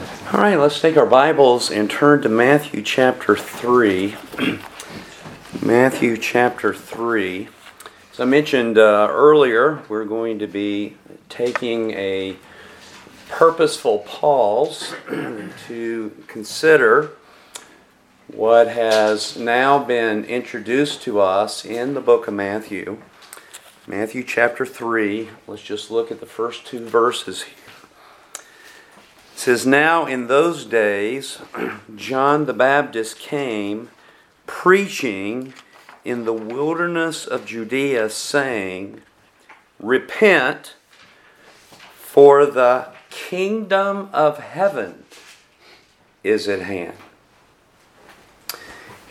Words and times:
All 0.00 0.40
right, 0.40 0.56
let's 0.56 0.80
take 0.80 0.96
our 0.96 1.04
Bibles 1.04 1.70
and 1.70 1.90
turn 1.90 2.22
to 2.22 2.30
Matthew 2.30 2.80
chapter 2.80 3.36
3. 3.36 4.16
Matthew 5.62 6.16
chapter 6.16 6.72
3. 6.72 7.48
As 8.10 8.20
I 8.20 8.24
mentioned 8.24 8.78
uh, 8.78 9.08
earlier, 9.10 9.82
we're 9.90 10.06
going 10.06 10.38
to 10.38 10.46
be 10.46 10.96
taking 11.28 11.90
a 11.90 12.36
purposeful 13.28 13.98
pause 13.98 14.94
to 15.66 16.16
consider 16.26 17.10
what 18.28 18.68
has 18.68 19.36
now 19.36 19.84
been 19.84 20.24
introduced 20.24 21.02
to 21.02 21.20
us 21.20 21.66
in 21.66 21.92
the 21.92 22.00
book 22.00 22.26
of 22.26 22.32
Matthew. 22.32 23.02
Matthew 23.86 24.24
chapter 24.24 24.64
3. 24.64 25.28
Let's 25.46 25.62
just 25.62 25.90
look 25.90 26.10
at 26.10 26.20
the 26.20 26.26
first 26.26 26.64
two 26.64 26.86
verses 26.86 27.44
says, 29.40 29.66
Now 29.66 30.04
in 30.04 30.26
those 30.26 30.66
days, 30.66 31.38
John 31.96 32.44
the 32.44 32.52
Baptist 32.52 33.18
came 33.18 33.88
preaching 34.46 35.54
in 36.04 36.24
the 36.24 36.32
wilderness 36.32 37.26
of 37.26 37.46
Judea, 37.46 38.10
saying, 38.10 39.00
Repent, 39.78 40.74
for 41.96 42.44
the 42.44 42.90
kingdom 43.08 44.10
of 44.12 44.38
heaven 44.38 45.04
is 46.22 46.46
at 46.46 46.60
hand. 46.60 46.96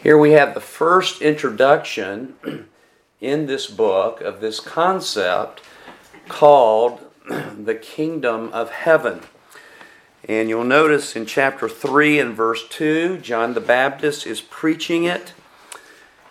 Here 0.02 0.18
we 0.18 0.32
have 0.32 0.54
the 0.54 0.62
first 0.62 1.24
introduction 1.24 2.36
in 3.20 3.48
this 3.48 3.66
book 3.66 4.22
of 4.22 4.42
this 4.42 4.60
concept 4.60 5.62
called 6.28 7.00
the 7.30 7.76
kingdom 7.76 8.50
of 8.54 8.70
heaven. 8.70 9.22
And 10.30 10.48
you'll 10.48 10.64
notice 10.64 11.16
in 11.16 11.26
chapter 11.26 11.68
3 11.68 12.20
and 12.20 12.36
verse 12.36 12.64
2, 12.70 13.18
John 13.18 13.56
the 13.56 13.60
Baptist 13.60 14.28
is 14.28 14.42
preaching 14.42 15.06
it. 15.06 15.34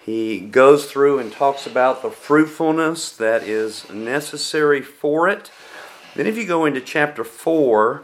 He 0.00 0.38
goes 0.38 0.88
through 0.88 1.18
and 1.18 1.32
talks 1.32 1.66
about 1.66 2.02
the 2.02 2.10
fruitfulness 2.10 3.10
that 3.16 3.42
is 3.42 3.91
necessary 3.91 4.82
for 4.82 5.28
it. 5.28 5.50
Then, 6.14 6.28
if 6.28 6.36
you 6.36 6.46
go 6.46 6.64
into 6.64 6.80
chapter 6.80 7.24
4, 7.24 8.02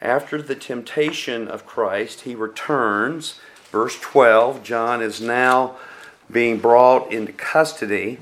after 0.00 0.40
the 0.40 0.54
temptation 0.54 1.48
of 1.48 1.66
Christ, 1.66 2.20
he 2.20 2.36
returns. 2.36 3.40
Verse 3.72 3.98
12, 3.98 4.62
John 4.62 5.02
is 5.02 5.20
now 5.20 5.76
being 6.30 6.58
brought 6.58 7.12
into 7.12 7.32
custody. 7.32 8.18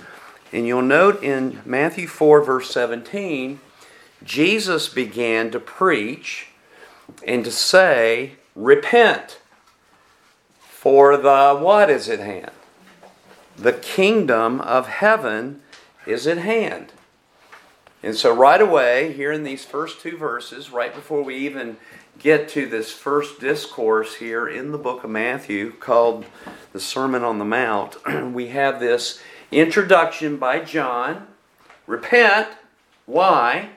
And 0.53 0.67
you'll 0.67 0.81
note 0.81 1.23
in 1.23 1.61
Matthew 1.67 2.07
4, 2.07 2.41
verse 2.43 2.71
17, 2.71 3.61
Jesus 4.25 4.89
began 4.89 5.51
to 5.51 5.61
preach 5.61 6.47
and 7.27 7.45
to 7.45 7.51
say, 7.51 8.33
Repent, 8.55 9.39
for 10.61 11.17
the 11.17 11.57
what 11.57 11.91
is 11.91 12.09
at 12.09 12.21
hand? 12.21 12.51
The 13.57 13.73
kingdom 13.73 14.61
of 14.61 14.89
heaven 14.89 15.63
is 16.07 16.27
at 16.27 16.39
hand. 16.39 16.93
And 18.03 18.17
so, 18.17 18.35
right 18.35 18.61
away, 18.61 19.13
here 19.13 19.31
in 19.31 19.43
these 19.43 19.65
first 19.65 20.01
two 20.01 20.17
verses, 20.17 20.71
right 20.71 20.95
before 20.95 21.23
we 21.23 21.37
even 21.37 21.77
get 22.19 22.49
to 22.51 22.67
this 22.67 22.93
first 22.93 23.41
discourse 23.41 24.17
here 24.17 24.49
in 24.49 24.73
the 24.73 24.79
book 24.79 25.05
of 25.05 25.11
Matthew 25.11 25.73
called 25.73 26.25
the 26.73 26.81
Sermon 26.81 27.23
on 27.23 27.39
the 27.39 27.45
Mount, 27.45 27.97
we 28.33 28.49
have 28.49 28.81
this 28.81 29.21
introduction 29.51 30.39
by 30.39 30.61
John 30.61 31.27
Repent. 31.87 32.49
Why? 33.05 33.71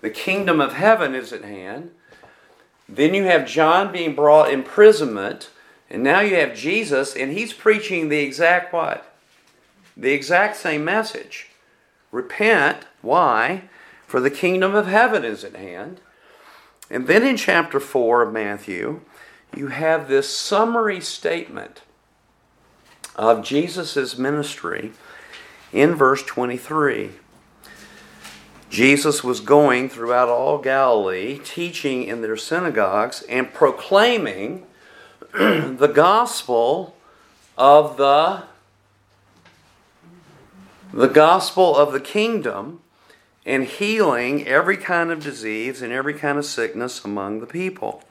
The 0.00 0.10
kingdom 0.10 0.60
of 0.60 0.74
heaven 0.74 1.14
is 1.14 1.32
at 1.32 1.44
hand. 1.44 1.90
Then 2.88 3.14
you 3.14 3.24
have 3.24 3.48
John 3.48 3.92
being 3.92 4.14
brought 4.14 4.52
imprisonment, 4.52 5.50
and 5.90 6.02
now 6.02 6.20
you 6.20 6.36
have 6.36 6.54
Jesus, 6.54 7.16
and 7.16 7.32
he's 7.32 7.52
preaching 7.52 8.08
the 8.08 8.20
exact 8.20 8.72
what? 8.72 9.12
The 9.96 10.12
exact 10.12 10.56
same 10.56 10.84
message. 10.84 11.48
Repent. 12.12 12.86
Why? 13.02 13.64
For 14.06 14.20
the 14.20 14.30
kingdom 14.30 14.74
of 14.74 14.86
heaven 14.86 15.24
is 15.24 15.42
at 15.42 15.56
hand. 15.56 16.00
And 16.88 17.06
then 17.08 17.24
in 17.24 17.36
chapter 17.36 17.80
4 17.80 18.22
of 18.22 18.32
Matthew, 18.32 19.00
you 19.56 19.68
have 19.68 20.08
this 20.08 20.36
summary 20.36 21.00
statement 21.00 21.82
of 23.16 23.42
Jesus' 23.42 24.16
ministry 24.16 24.92
in 25.72 25.94
verse 25.94 26.22
23. 26.22 27.10
Jesus 28.76 29.24
was 29.24 29.40
going 29.40 29.88
throughout 29.88 30.28
all 30.28 30.58
Galilee, 30.58 31.40
teaching 31.42 32.04
in 32.04 32.20
their 32.20 32.36
synagogues 32.36 33.22
and 33.22 33.50
proclaiming 33.54 34.66
the 35.32 35.90
gospel 35.94 36.94
of 37.56 37.96
the 37.96 38.42
the 40.92 41.06
gospel 41.06 41.74
of 41.74 41.94
the 41.94 42.00
kingdom 42.00 42.80
and 43.46 43.64
healing 43.64 44.46
every 44.46 44.76
kind 44.76 45.10
of 45.10 45.22
disease 45.22 45.80
and 45.80 45.90
every 45.90 46.12
kind 46.12 46.36
of 46.36 46.44
sickness 46.44 47.02
among 47.02 47.40
the 47.40 47.46
people. 47.46 48.04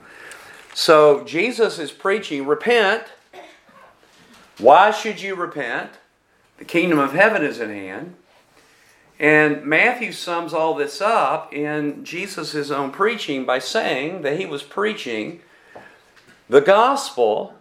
So 0.74 1.24
Jesus 1.26 1.78
is 1.78 1.92
preaching, 1.92 2.48
repent. 2.48 3.04
Why 4.58 4.90
should 4.90 5.22
you 5.22 5.36
repent? 5.36 5.92
The 6.58 6.66
kingdom 6.66 6.98
of 6.98 7.14
heaven 7.14 7.44
is 7.44 7.60
at 7.60 7.70
hand. 7.70 8.16
And 9.20 9.64
Matthew 9.64 10.12
sums 10.12 10.54
all 10.54 10.74
this 10.74 11.02
up 11.02 11.54
in 11.54 12.04
Jesus' 12.04 12.70
own 12.70 12.92
preaching 12.92 13.46
by 13.46 13.60
saying 13.60 14.24
that 14.24 14.40
he 14.40 14.46
was 14.46 14.62
preaching 14.62 15.42
the 16.50 16.62
gospel, 16.62 17.54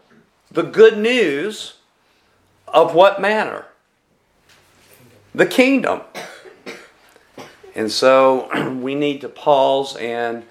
the 0.51 0.63
good 0.63 0.99
news 0.99 1.75
of 2.67 2.95
what 2.95 3.21
manner? 3.21 3.67
The 5.35 5.47
kingdom. 5.47 6.03
And 7.75 7.91
so 7.91 8.71
we 8.81 8.95
need 8.95 9.21
to 9.21 9.29
pause 9.29 9.97
and 9.97 10.45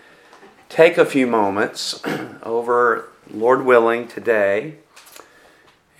take 0.69 0.97
a 0.97 1.05
few 1.05 1.27
moments 1.27 2.01
over, 2.43 3.09
Lord 3.29 3.65
willing, 3.65 4.07
today 4.07 4.75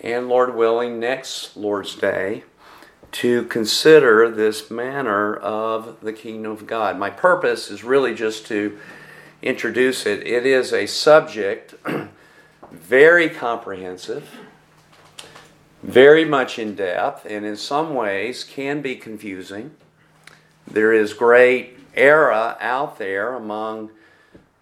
and 0.00 0.28
Lord 0.28 0.54
willing, 0.54 1.00
next 1.00 1.56
Lord's 1.56 1.94
Day 1.94 2.44
to 3.14 3.44
consider 3.44 4.28
this 4.28 4.72
manner 4.72 5.36
of 5.36 6.00
the 6.00 6.12
kingdom 6.12 6.50
of 6.50 6.66
God. 6.66 6.98
My 6.98 7.10
purpose 7.10 7.70
is 7.70 7.84
really 7.84 8.12
just 8.12 8.44
to 8.48 8.76
introduce 9.40 10.04
it. 10.04 10.26
It 10.26 10.44
is 10.44 10.72
a 10.72 10.86
subject 10.86 11.74
very 12.72 13.30
comprehensive, 13.30 14.28
very 15.80 16.24
much 16.24 16.58
in 16.58 16.74
depth, 16.74 17.24
and 17.24 17.46
in 17.46 17.56
some 17.56 17.94
ways 17.94 18.42
can 18.42 18.82
be 18.82 18.96
confusing. 18.96 19.70
There 20.66 20.92
is 20.92 21.12
great 21.12 21.78
error 21.94 22.56
out 22.60 22.98
there 22.98 23.34
among 23.34 23.90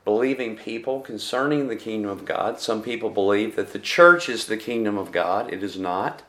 believing 0.05 0.57
people 0.57 1.01
concerning 1.01 1.69
the 1.69 1.77
kingdom 1.77 2.11
of 2.11 2.27
God. 2.27 2.61
Some 2.61 2.83
people 2.83 3.09
believe 3.09 3.57
that 3.57 3.73
the 3.73 3.79
church 3.79 4.29
is 4.29 4.45
the 4.45 4.59
kingdom 4.59 4.99
of 4.99 5.11
God. 5.11 5.51
It 5.51 5.63
is 5.63 5.79
not. 5.79 6.23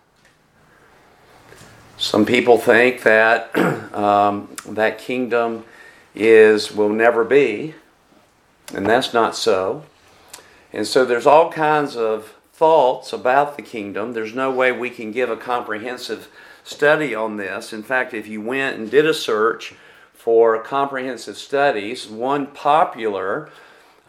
Some 2.03 2.25
people 2.25 2.58
think 2.58 3.03
that 3.03 3.56
um, 3.96 4.53
that 4.68 4.97
kingdom 4.97 5.64
is 6.14 6.69
will 6.69 6.90
never 6.90 7.24
be, 7.24 7.75
and 8.74 8.86
that's 8.86 9.14
not 9.14 9.38
so. 9.38 9.86
And 10.74 10.86
so 10.86 11.06
there's 11.06 11.25
all 11.25 11.50
kinds 11.50 11.96
of 11.96 12.34
thoughts 12.52 13.13
about 13.13 13.56
the 13.56 13.62
kingdom. 13.62 14.12
There's 14.12 14.36
no 14.36 14.52
way 14.52 14.74
we 14.74 14.90
can 14.90 15.13
give 15.13 15.30
a 15.30 15.38
comprehensive 15.38 16.28
study 16.66 17.16
on 17.16 17.38
this. 17.38 17.72
In 17.72 17.84
fact, 17.84 18.13
if 18.13 18.28
you 18.28 18.42
went 18.42 18.78
and 18.78 18.92
did 18.92 19.06
a 19.06 19.13
search 19.13 19.74
for 20.13 20.62
comprehensive 20.62 21.38
studies, 21.38 22.06
one 22.06 22.47
popular 22.47 23.50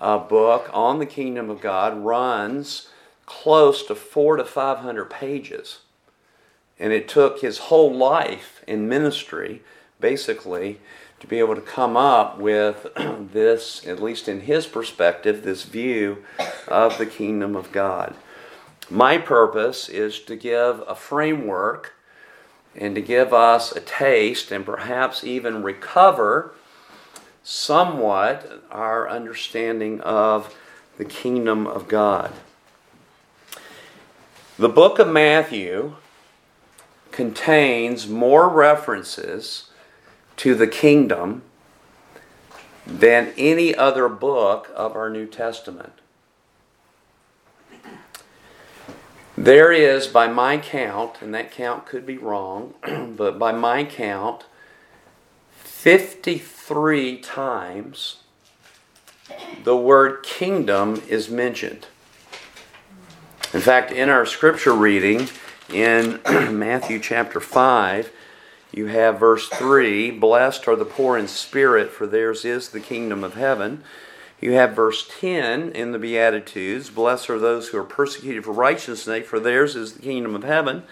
uh, 0.00 0.18
book 0.18 0.68
on 0.72 0.98
the 0.98 1.06
kingdom 1.06 1.48
of 1.48 1.60
God 1.60 1.96
runs 1.96 2.88
close 3.24 3.86
to 3.86 3.94
four 3.94 4.36
to 4.36 4.44
five 4.44 4.78
hundred 4.78 5.10
pages. 5.10 5.78
And 6.78 6.92
it 6.92 7.08
took 7.08 7.40
his 7.40 7.58
whole 7.58 7.94
life 7.94 8.62
in 8.66 8.88
ministry, 8.88 9.62
basically, 10.00 10.80
to 11.20 11.26
be 11.26 11.38
able 11.38 11.54
to 11.54 11.60
come 11.60 11.96
up 11.96 12.38
with 12.38 12.86
this, 13.32 13.86
at 13.86 14.02
least 14.02 14.28
in 14.28 14.42
his 14.42 14.66
perspective, 14.66 15.42
this 15.42 15.62
view 15.62 16.24
of 16.68 16.98
the 16.98 17.06
kingdom 17.06 17.56
of 17.56 17.72
God. 17.72 18.14
My 18.90 19.16
purpose 19.16 19.88
is 19.88 20.20
to 20.20 20.36
give 20.36 20.82
a 20.86 20.94
framework 20.94 21.94
and 22.76 22.94
to 22.94 23.00
give 23.00 23.32
us 23.32 23.72
a 23.72 23.80
taste 23.80 24.50
and 24.50 24.66
perhaps 24.66 25.24
even 25.24 25.62
recover 25.62 26.54
somewhat 27.42 28.62
our 28.70 29.08
understanding 29.08 30.00
of 30.00 30.54
the 30.98 31.04
kingdom 31.04 31.66
of 31.66 31.88
God. 31.88 32.32
The 34.58 34.68
book 34.68 34.98
of 34.98 35.08
Matthew 35.08 35.96
contains 37.14 38.08
more 38.08 38.48
references 38.48 39.70
to 40.36 40.52
the 40.52 40.66
kingdom 40.66 41.42
than 42.84 43.32
any 43.38 43.72
other 43.72 44.08
book 44.08 44.68
of 44.74 44.96
our 44.96 45.08
New 45.08 45.24
Testament. 45.24 45.92
There 49.38 49.70
is, 49.70 50.08
by 50.08 50.26
my 50.26 50.58
count, 50.58 51.22
and 51.22 51.32
that 51.34 51.52
count 51.52 51.86
could 51.86 52.04
be 52.04 52.18
wrong, 52.18 52.74
but 53.16 53.38
by 53.38 53.52
my 53.52 53.84
count, 53.84 54.46
53 55.52 57.18
times 57.18 58.16
the 59.62 59.76
word 59.76 60.24
kingdom 60.24 61.00
is 61.08 61.30
mentioned. 61.30 61.86
In 63.52 63.60
fact, 63.60 63.92
in 63.92 64.08
our 64.08 64.26
scripture 64.26 64.74
reading 64.74 65.28
in 65.70 66.20
Matthew 66.58 66.98
chapter 66.98 67.40
5, 67.40 68.12
you 68.72 68.86
have 68.86 69.20
verse 69.20 69.48
3 69.48 70.10
Blessed 70.10 70.66
are 70.68 70.76
the 70.76 70.84
poor 70.84 71.16
in 71.16 71.28
spirit, 71.28 71.90
for 71.90 72.06
theirs 72.06 72.44
is 72.44 72.68
the 72.68 72.80
kingdom 72.80 73.22
of 73.24 73.34
heaven. 73.34 73.84
You 74.40 74.52
have 74.52 74.74
verse 74.74 75.08
10 75.20 75.70
in 75.72 75.92
the 75.92 75.98
Beatitudes 75.98 76.90
Blessed 76.90 77.30
are 77.30 77.38
those 77.38 77.68
who 77.68 77.78
are 77.78 77.84
persecuted 77.84 78.44
for 78.44 78.52
righteousness' 78.52 79.04
sake, 79.04 79.26
for 79.26 79.40
theirs 79.40 79.76
is 79.76 79.94
the 79.94 80.02
kingdom 80.02 80.34
of 80.34 80.44
heaven. 80.44 80.82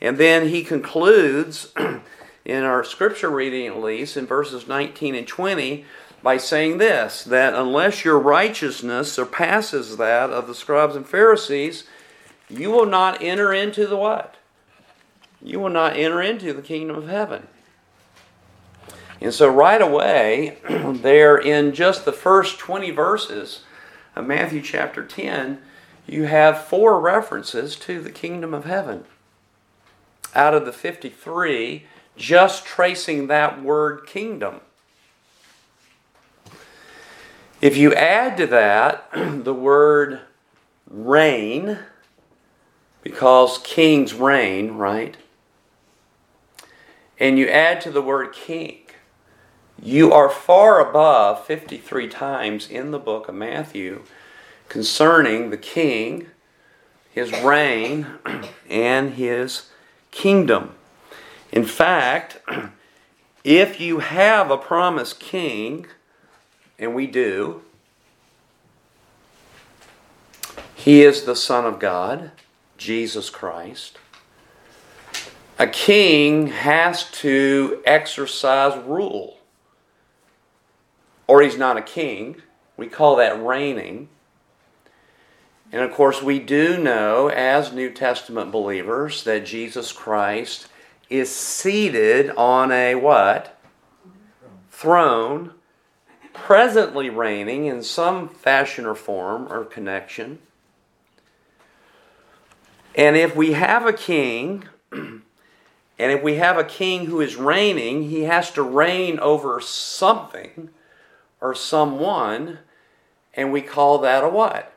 And 0.00 0.18
then 0.18 0.48
he 0.48 0.62
concludes, 0.62 1.72
in 2.44 2.62
our 2.62 2.84
scripture 2.84 3.30
reading 3.30 3.66
at 3.66 3.80
least, 3.80 4.16
in 4.16 4.26
verses 4.26 4.68
19 4.68 5.14
and 5.14 5.26
20, 5.26 5.84
by 6.22 6.36
saying 6.36 6.78
this 6.78 7.24
that 7.24 7.54
unless 7.54 8.04
your 8.04 8.18
righteousness 8.18 9.12
surpasses 9.12 9.96
that 9.96 10.30
of 10.30 10.46
the 10.46 10.54
scribes 10.54 10.96
and 10.96 11.06
Pharisees, 11.06 11.84
you 12.48 12.70
will 12.70 12.86
not 12.86 13.22
enter 13.22 13.52
into 13.52 13.86
the 13.86 13.96
what? 13.96 14.36
You 15.42 15.60
will 15.60 15.70
not 15.70 15.96
enter 15.96 16.22
into 16.22 16.52
the 16.52 16.62
kingdom 16.62 16.96
of 16.96 17.08
heaven. 17.08 17.48
And 19.20 19.32
so, 19.32 19.48
right 19.48 19.80
away, 19.80 20.58
there 20.68 21.36
in 21.36 21.72
just 21.72 22.04
the 22.04 22.12
first 22.12 22.58
20 22.58 22.90
verses 22.90 23.62
of 24.14 24.26
Matthew 24.26 24.62
chapter 24.62 25.04
10, 25.04 25.60
you 26.06 26.24
have 26.24 26.64
four 26.64 27.00
references 27.00 27.76
to 27.76 28.00
the 28.00 28.10
kingdom 28.10 28.54
of 28.54 28.64
heaven. 28.64 29.04
Out 30.34 30.54
of 30.54 30.66
the 30.66 30.72
53, 30.72 31.86
just 32.16 32.64
tracing 32.64 33.26
that 33.26 33.62
word 33.62 34.06
kingdom. 34.06 34.60
If 37.60 37.76
you 37.76 37.94
add 37.94 38.36
to 38.36 38.46
that 38.48 39.08
the 39.44 39.54
word 39.54 40.20
reign, 40.88 41.78
because 43.06 43.58
kings 43.58 44.12
reign, 44.12 44.72
right? 44.72 45.16
And 47.20 47.38
you 47.38 47.46
add 47.46 47.80
to 47.82 47.92
the 47.92 48.02
word 48.02 48.32
king, 48.32 48.80
you 49.80 50.12
are 50.12 50.28
far 50.28 50.80
above 50.80 51.46
53 51.46 52.08
times 52.08 52.68
in 52.68 52.90
the 52.90 52.98
book 52.98 53.28
of 53.28 53.36
Matthew 53.36 54.02
concerning 54.68 55.50
the 55.50 55.56
king, 55.56 56.26
his 57.08 57.30
reign, 57.44 58.08
and 58.68 59.14
his 59.14 59.70
kingdom. 60.10 60.74
In 61.52 61.64
fact, 61.64 62.40
if 63.44 63.80
you 63.80 64.00
have 64.00 64.50
a 64.50 64.58
promised 64.58 65.20
king, 65.20 65.86
and 66.76 66.92
we 66.92 67.06
do. 67.06 67.62
He 70.74 71.02
is 71.02 71.22
the 71.22 71.36
Son 71.36 71.64
of 71.64 71.78
God, 71.78 72.32
Jesus 72.76 73.30
Christ. 73.30 73.98
A 75.58 75.66
king 75.66 76.48
has 76.48 77.10
to 77.12 77.82
exercise 77.86 78.76
rule, 78.84 79.38
or 81.26 81.42
he's 81.42 81.56
not 81.56 81.78
a 81.78 81.82
king. 81.82 82.42
We 82.76 82.88
call 82.88 83.16
that 83.16 83.42
reigning. 83.42 84.08
And 85.72 85.82
of 85.82 85.92
course, 85.92 86.22
we 86.22 86.38
do 86.38 86.78
know 86.78 87.28
as 87.28 87.72
New 87.72 87.90
Testament 87.90 88.52
believers 88.52 89.24
that 89.24 89.46
Jesus 89.46 89.92
Christ 89.92 90.68
is 91.08 91.34
seated 91.34 92.30
on 92.30 92.70
a 92.70 92.94
what? 92.94 93.58
Throne 94.70 95.52
presently 96.36 97.08
reigning 97.08 97.64
in 97.64 97.82
some 97.82 98.28
fashion 98.28 98.84
or 98.84 98.94
form 98.94 99.50
or 99.50 99.64
connection. 99.64 100.38
And 102.96 103.16
if 103.16 103.36
we 103.36 103.52
have 103.52 103.86
a 103.86 103.92
king, 103.92 104.64
and 104.92 105.22
if 105.98 106.22
we 106.22 106.36
have 106.36 106.56
a 106.56 106.64
king 106.64 107.06
who 107.06 107.20
is 107.20 107.36
reigning, 107.36 108.08
he 108.08 108.22
has 108.22 108.50
to 108.52 108.62
reign 108.62 109.18
over 109.20 109.60
something 109.60 110.70
or 111.40 111.54
someone, 111.54 112.58
and 113.34 113.52
we 113.52 113.60
call 113.60 113.98
that 113.98 114.24
a 114.24 114.28
what? 114.28 114.72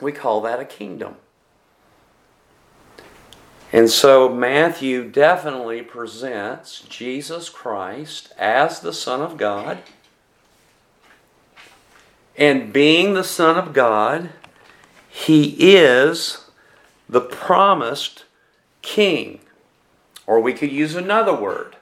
We 0.00 0.12
call 0.12 0.40
that 0.42 0.60
a 0.60 0.64
kingdom. 0.64 1.16
And 3.72 3.88
so 3.88 4.28
Matthew 4.28 5.08
definitely 5.08 5.82
presents 5.82 6.80
Jesus 6.80 7.48
Christ 7.48 8.32
as 8.36 8.80
the 8.80 8.92
Son 8.92 9.22
of 9.22 9.36
God 9.36 9.78
and 12.38 12.72
being 12.72 13.14
the 13.14 13.24
Son 13.24 13.56
of 13.56 13.72
God, 13.72 14.30
he 15.08 15.74
is 15.76 16.45
the 17.08 17.20
promised 17.20 18.24
king. 18.82 19.40
Or 20.26 20.40
we 20.40 20.52
could 20.52 20.72
use 20.72 20.94
another 20.94 21.34
word. 21.34 21.76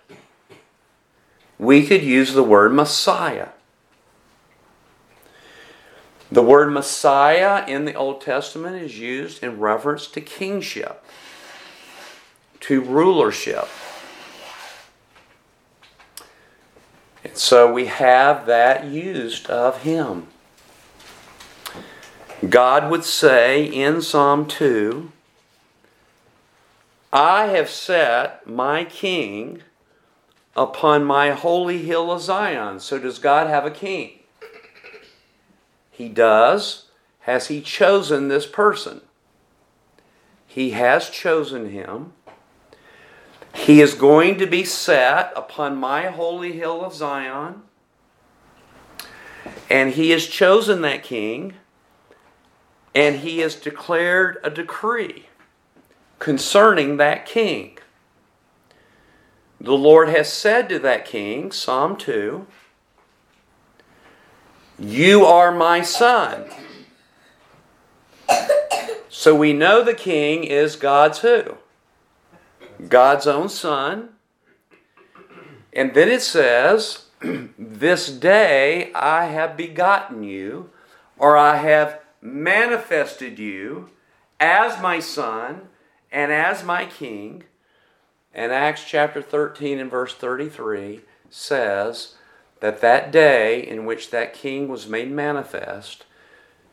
We 1.59 1.87
could 1.87 2.03
use 2.03 2.35
the 2.35 2.43
word 2.43 2.73
Messiah. 2.73 3.49
The 6.31 6.43
word 6.43 6.73
Messiah 6.73 7.65
in 7.67 7.85
the 7.85 7.95
Old 7.95 8.21
Testament 8.21 8.77
is 8.77 8.99
used 8.99 9.43
in 9.43 9.61
reference 9.61 10.07
to 10.09 10.21
kingship, 10.21 11.05
to 12.61 12.81
rulership. 12.81 13.69
And 17.23 17.37
so 17.37 17.73
we 17.73 17.87
have 17.87 18.47
that 18.47 18.85
used 18.85 19.49
of 19.49 19.83
him. 19.83 20.27
God 22.49 22.91
would 22.91 23.05
say 23.05 23.65
in 23.65 24.03
Psalm 24.03 24.47
2 24.47 25.13
I 27.15 27.47
have 27.47 27.71
set 27.71 28.45
my 28.45 28.83
king 28.83 29.63
upon 30.57 31.05
my 31.05 31.31
holy 31.31 31.79
hill 31.79 32.11
of 32.11 32.21
Zion. 32.21 32.81
So, 32.81 32.99
does 32.99 33.21
God 33.21 33.47
have 33.47 33.65
a 33.65 33.71
king? 33.71 34.19
He 35.93 36.09
does. 36.09 36.87
Has 37.21 37.47
he 37.47 37.61
chosen 37.61 38.27
this 38.27 38.47
person? 38.47 39.01
He 40.45 40.71
has 40.71 41.09
chosen 41.09 41.71
him. 41.71 42.15
He 43.55 43.81
is 43.81 43.95
going 43.95 44.37
to 44.39 44.47
be 44.47 44.65
set 44.65 45.33
upon 45.37 45.77
my 45.77 46.09
holy 46.09 46.55
hill 46.55 46.85
of 46.85 46.95
Zion. 46.95 47.63
And 49.71 49.93
he 49.93 50.11
has 50.11 50.27
chosen 50.27 50.83
that 50.83 51.05
king 51.05 51.55
and 52.93 53.21
he 53.21 53.39
has 53.39 53.55
declared 53.55 54.39
a 54.43 54.51
decree 54.51 55.27
concerning 56.25 56.97
that 56.97 57.27
king. 57.27 57.77
The 59.61 59.75
Lord 59.75 60.09
has 60.09 60.33
said 60.33 60.71
to 60.71 60.79
that 60.79 61.05
king, 61.05 61.53
Psalm 61.53 61.99
2, 61.99 62.47
You 64.79 65.27
are 65.27 65.53
my 65.53 65.83
son. 65.83 66.47
So 69.11 69.35
we 69.35 69.53
know 69.53 69.85
the 69.85 69.93
king 69.93 70.45
is 70.45 70.77
God's 70.77 71.19
who? 71.19 71.59
God's 72.89 73.27
own 73.27 73.51
son. 73.51 74.09
And 75.75 75.93
then 75.93 76.09
it 76.09 76.23
says, 76.23 77.05
This 77.59 78.11
day 78.11 78.91
I 78.95 79.27
have 79.27 79.59
begotten 79.59 80.23
you, 80.23 80.71
or 81.19 81.37
I 81.37 81.57
have 81.57 82.01
manifested 82.23 83.39
you 83.39 83.91
as 84.41 84.81
my 84.81 85.01
son 85.01 85.69
and 86.15 86.33
as 86.33 86.65
my 86.65 86.87
king. 86.87 87.43
And 88.33 88.53
Acts 88.53 88.85
chapter 88.87 89.21
13 89.21 89.79
and 89.81 89.91
verse 89.91 90.15
33 90.15 91.01
says 91.29 92.15
that 92.61 92.81
that 92.81 93.11
day 93.11 93.61
in 93.61 93.85
which 93.85 94.11
that 94.11 94.33
king 94.33 94.69
was 94.69 94.89
made 94.89 95.11
manifest 95.11 96.05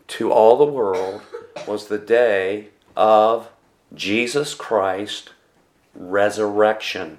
to 0.08 0.32
all 0.32 0.58
the 0.58 0.72
world 0.72 1.22
was 1.68 1.88
the 1.88 1.98
day 1.98 2.70
of 2.96 3.50
Jesus 3.94 4.54
Christ 4.54 5.32
resurrection. 5.96 7.18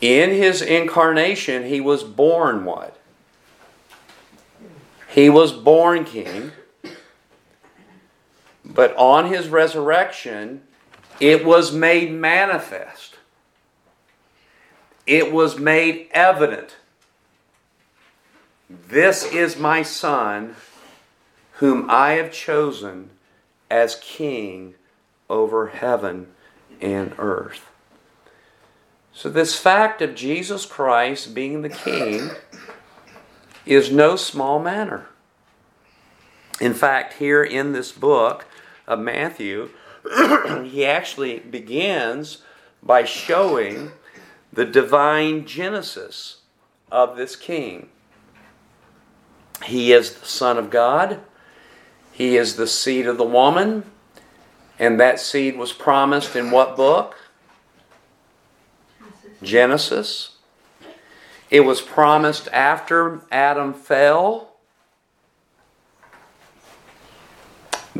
In 0.00 0.30
his 0.30 0.62
incarnation, 0.62 1.64
he 1.64 1.80
was 1.80 2.02
born 2.04 2.64
what? 2.64 2.96
He 5.08 5.28
was 5.28 5.52
born 5.52 6.04
king, 6.04 6.52
but 8.80 8.96
on 8.96 9.26
his 9.26 9.48
resurrection, 9.48 10.62
it 11.20 11.44
was 11.44 11.70
made 11.70 12.10
manifest 12.10 13.18
it 15.06 15.30
was 15.30 15.58
made 15.58 16.08
evident 16.12 16.76
this 18.70 19.30
is 19.30 19.58
my 19.58 19.82
son 19.82 20.56
whom 21.56 21.90
I 21.90 22.12
have 22.12 22.32
chosen 22.32 23.10
as 23.70 23.96
king 23.96 24.76
over 25.28 25.66
heaven 25.66 26.28
and 26.80 27.12
earth. 27.18 27.70
So, 29.12 29.28
this 29.28 29.58
fact 29.58 30.00
of 30.00 30.14
Jesus 30.14 30.64
Christ 30.64 31.34
being 31.34 31.60
the 31.60 31.68
king 31.68 32.30
is 33.66 33.92
no 33.92 34.16
small 34.16 34.58
matter. 34.58 35.06
In 36.60 36.72
fact, 36.72 37.14
here 37.14 37.42
in 37.42 37.72
this 37.72 37.92
book 37.92 38.46
of 38.90 38.98
Matthew, 38.98 39.70
he 40.64 40.84
actually 40.84 41.38
begins 41.38 42.38
by 42.82 43.04
showing 43.04 43.92
the 44.52 44.64
divine 44.64 45.46
genesis 45.46 46.38
of 46.90 47.16
this 47.16 47.36
king. 47.36 47.88
He 49.64 49.92
is 49.92 50.14
the 50.14 50.26
Son 50.26 50.58
of 50.58 50.70
God. 50.70 51.20
He 52.10 52.36
is 52.36 52.56
the 52.56 52.66
seed 52.66 53.06
of 53.06 53.16
the 53.16 53.24
woman. 53.24 53.84
And 54.78 54.98
that 54.98 55.20
seed 55.20 55.56
was 55.56 55.72
promised 55.72 56.34
in 56.34 56.50
what 56.50 56.76
book? 56.76 57.16
Genesis. 59.42 60.36
It 61.48 61.60
was 61.60 61.80
promised 61.80 62.48
after 62.52 63.20
Adam 63.30 63.72
fell 63.72 64.49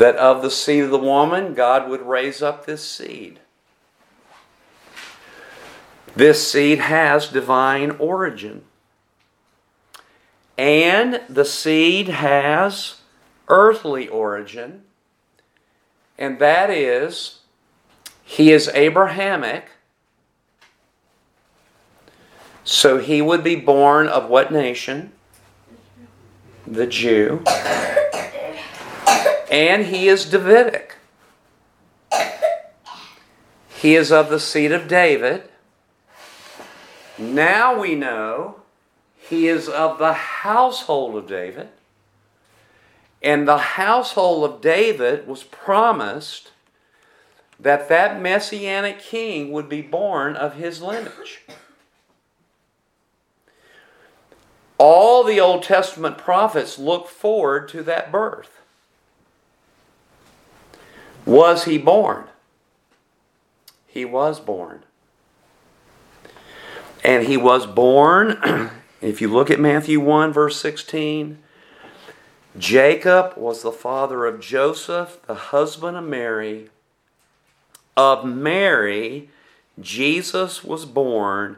that 0.00 0.16
of 0.16 0.40
the 0.40 0.50
seed 0.50 0.84
of 0.84 0.90
the 0.90 0.98
woman, 0.98 1.52
God 1.52 1.90
would 1.90 2.00
raise 2.00 2.40
up 2.40 2.64
this 2.64 2.82
seed. 2.82 3.38
This 6.16 6.50
seed 6.50 6.78
has 6.78 7.28
divine 7.28 7.90
origin. 7.98 8.64
And 10.56 11.20
the 11.28 11.44
seed 11.44 12.08
has 12.08 13.02
earthly 13.48 14.08
origin, 14.08 14.84
and 16.18 16.38
that 16.38 16.70
is 16.70 17.40
he 18.24 18.52
is 18.52 18.68
Abrahamic. 18.68 19.66
So 22.64 22.96
he 22.96 23.20
would 23.20 23.44
be 23.44 23.56
born 23.56 24.08
of 24.08 24.30
what 24.30 24.50
nation? 24.50 25.12
The 26.66 26.86
Jew. 26.86 27.44
And 29.50 29.86
he 29.86 30.08
is 30.08 30.24
Davidic. 30.24 30.94
He 33.68 33.96
is 33.96 34.12
of 34.12 34.30
the 34.30 34.38
seed 34.38 34.70
of 34.70 34.86
David. 34.86 35.42
Now 37.18 37.80
we 37.80 37.96
know 37.96 38.60
he 39.18 39.48
is 39.48 39.68
of 39.68 39.98
the 39.98 40.12
household 40.12 41.16
of 41.16 41.26
David. 41.26 41.68
And 43.22 43.48
the 43.48 43.58
household 43.58 44.48
of 44.48 44.60
David 44.60 45.26
was 45.26 45.42
promised 45.42 46.52
that 47.58 47.88
that 47.88 48.20
messianic 48.20 49.00
king 49.00 49.50
would 49.50 49.68
be 49.68 49.82
born 49.82 50.36
of 50.36 50.54
his 50.54 50.80
lineage. 50.80 51.42
All 54.78 55.24
the 55.24 55.40
Old 55.40 55.62
Testament 55.62 56.16
prophets 56.16 56.78
look 56.78 57.08
forward 57.08 57.68
to 57.70 57.82
that 57.82 58.10
birth. 58.10 58.59
Was 61.24 61.64
he 61.64 61.78
born? 61.78 62.24
He 63.86 64.04
was 64.04 64.40
born. 64.40 64.84
And 67.02 67.26
he 67.26 67.36
was 67.36 67.66
born 67.66 68.70
If 69.00 69.22
you 69.22 69.28
look 69.28 69.50
at 69.50 69.58
Matthew 69.58 69.98
1, 69.98 70.32
verse 70.32 70.60
16, 70.60 71.38
Jacob 72.58 73.32
was 73.36 73.62
the 73.62 73.72
father 73.72 74.26
of 74.26 74.40
Joseph, 74.40 75.20
the 75.26 75.34
husband 75.34 75.96
of 75.96 76.04
Mary. 76.04 76.68
Of 77.96 78.26
Mary, 78.26 79.30
Jesus 79.78 80.62
was 80.62 80.84
born, 80.84 81.56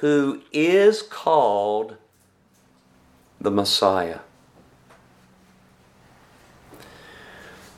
who 0.00 0.42
is 0.52 1.02
called 1.02 1.96
the 3.40 3.50
Messiah. 3.50 4.20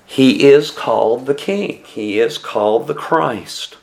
He 0.09 0.49
is 0.49 0.71
called 0.71 1.27
the 1.27 1.35
King. 1.35 1.85
He 1.85 2.19
is 2.19 2.39
called 2.39 2.87
the 2.87 2.95
Christ. 2.95 3.77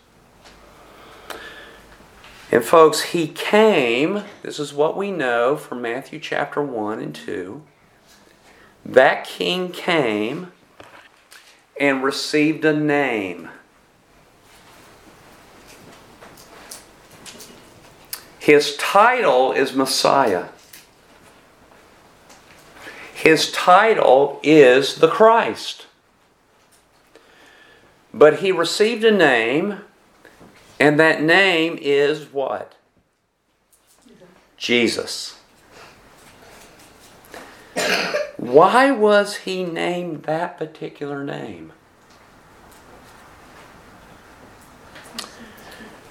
And 2.51 2.65
folks, 2.65 3.01
he 3.01 3.27
came, 3.27 4.23
this 4.41 4.59
is 4.59 4.73
what 4.73 4.97
we 4.97 5.11
know 5.11 5.55
from 5.55 5.83
Matthew 5.83 6.19
chapter 6.19 6.63
1 6.63 6.99
and 6.99 7.13
2. 7.13 7.61
That 8.83 9.25
king 9.25 9.71
came 9.71 10.51
and 11.79 12.03
received 12.03 12.65
a 12.65 12.73
name. 12.73 13.49
His 18.39 18.75
title 18.77 19.51
is 19.51 19.75
Messiah. 19.75 20.47
His 23.13 23.51
title 23.51 24.39
is 24.41 24.95
the 24.95 25.07
Christ. 25.07 25.84
But 28.15 28.39
he 28.39 28.53
received 28.53 29.03
a 29.03 29.11
name 29.11 29.81
and 30.79 30.97
that 30.97 31.21
name 31.21 31.77
is 31.81 32.31
what? 32.31 32.75
Jesus. 34.55 35.37
Why 38.37 38.89
was 38.89 39.37
he 39.37 39.65
named 39.65 40.23
that 40.23 40.57
particular 40.57 41.25
name? 41.25 41.73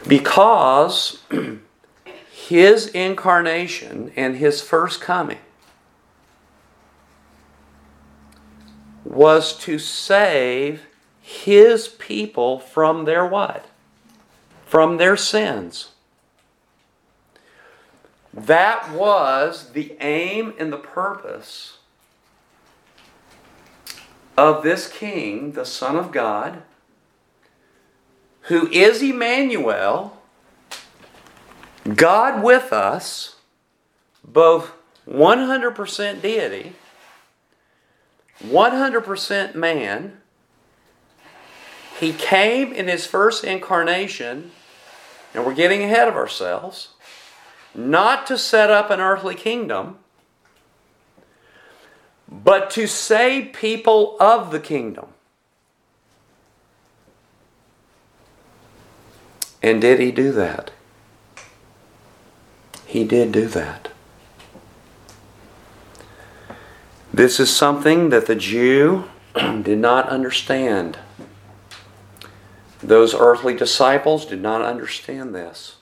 Because 0.07 1.23
his 2.31 2.89
incarnation 2.89 4.13
and 4.15 4.37
his 4.37 4.61
first 4.61 5.01
coming 5.01 5.39
was 9.05 9.57
to 9.61 9.79
save 9.79 10.83
his 11.27 11.89
people 11.89 12.59
from 12.59 13.07
their 13.07 13.25
what? 13.25 13.67
from 14.75 14.97
their 14.97 15.17
sins. 15.17 15.91
That 18.33 18.91
was 18.91 19.71
the 19.71 19.97
aim 20.01 20.53
and 20.59 20.73
the 20.73 20.79
purpose 20.79 21.79
of 24.37 24.65
this 24.65 24.89
king, 24.89 25.53
the 25.53 25.65
Son 25.65 25.95
of 25.95 26.11
God, 26.11 26.63
who 28.49 28.67
is 28.73 29.01
Emmanuel, 29.01 30.21
God 31.95 32.43
with 32.43 32.73
us, 32.73 33.37
both 34.25 34.73
100% 35.09 36.21
deity, 36.21 36.73
100% 38.43 39.55
man. 39.55 40.21
He 41.99 42.13
came 42.13 42.73
in 42.73 42.89
his 42.89 43.07
first 43.07 43.45
incarnation 43.45 44.51
and 45.33 45.45
we're 45.45 45.55
getting 45.55 45.83
ahead 45.83 46.09
of 46.09 46.15
ourselves, 46.15 46.91
not 47.75 48.27
to 48.29 48.39
set 48.39 48.71
up 48.71 48.91
an 48.91 49.01
earthly 49.01 49.35
kingdom, 49.35 49.99
but 52.29 52.71
to 52.71 52.87
save 52.87 53.53
people 53.53 54.17
of 54.21 54.51
the 54.51 54.61
kingdom. 54.61 55.07
And 59.63 59.81
did 59.81 59.99
he 59.99 60.13
do 60.13 60.31
that? 60.33 60.71
He 62.87 63.05
did 63.05 63.33
do 63.33 63.47
that. 63.49 63.89
This 67.13 67.41
is 67.41 67.55
something 67.55 68.11
that 68.11 68.27
the 68.27 68.35
Jew 68.35 69.05
did 69.35 69.79
not 69.79 70.09
understand. 70.09 70.99
Those 72.85 73.15
earthly 73.15 73.55
disciples 73.55 74.27
did 74.27 74.43
not 74.43 74.61
understand 74.61 75.35
this. 75.35 75.77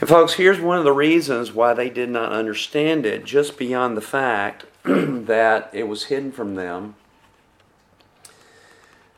And, 0.00 0.08
folks, 0.08 0.32
here's 0.34 0.60
one 0.60 0.78
of 0.78 0.84
the 0.84 0.92
reasons 0.92 1.52
why 1.52 1.74
they 1.74 1.88
did 1.88 2.10
not 2.10 2.32
understand 2.32 3.06
it, 3.06 3.24
just 3.24 3.56
beyond 3.56 3.96
the 3.96 4.00
fact 4.00 4.66
that 4.82 5.70
it 5.72 5.84
was 5.84 6.06
hidden 6.06 6.32
from 6.32 6.56
them. 6.56 6.96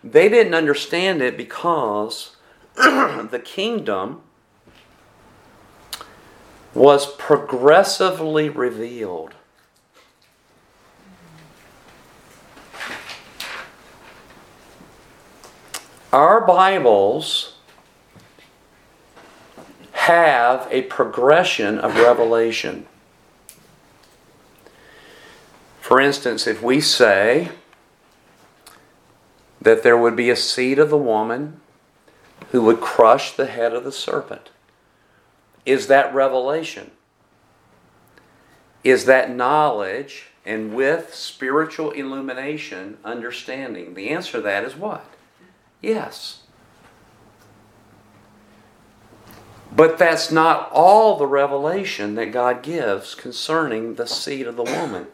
They 0.04 0.28
didn't 0.28 0.52
understand 0.52 1.22
it 1.22 1.38
because 1.38 2.36
the 2.76 3.42
kingdom 3.42 4.20
was 6.74 7.06
progressively 7.16 8.50
revealed. 8.50 9.34
Our 16.16 16.40
Bibles 16.40 17.56
have 19.92 20.66
a 20.70 20.80
progression 20.80 21.78
of 21.78 21.94
revelation. 21.94 22.86
For 25.78 26.00
instance, 26.00 26.46
if 26.46 26.62
we 26.62 26.80
say 26.80 27.50
that 29.60 29.82
there 29.82 29.98
would 29.98 30.16
be 30.16 30.30
a 30.30 30.36
seed 30.36 30.78
of 30.78 30.88
the 30.88 30.96
woman 30.96 31.60
who 32.50 32.62
would 32.62 32.80
crush 32.80 33.32
the 33.32 33.44
head 33.44 33.74
of 33.74 33.84
the 33.84 33.92
serpent, 33.92 34.48
is 35.66 35.86
that 35.88 36.14
revelation? 36.14 36.92
Is 38.82 39.04
that 39.04 39.30
knowledge 39.30 40.28
and 40.46 40.74
with 40.74 41.14
spiritual 41.14 41.90
illumination, 41.90 42.96
understanding? 43.04 43.92
The 43.92 44.08
answer 44.08 44.38
to 44.38 44.40
that 44.40 44.64
is 44.64 44.74
what? 44.74 45.04
Yes. 45.80 46.40
But 49.74 49.98
that's 49.98 50.32
not 50.32 50.70
all 50.72 51.16
the 51.16 51.26
revelation 51.26 52.14
that 52.14 52.32
God 52.32 52.62
gives 52.62 53.14
concerning 53.14 53.94
the 53.94 54.06
seed 54.06 54.46
of 54.46 54.56
the 54.56 54.62
woman. 54.62 55.08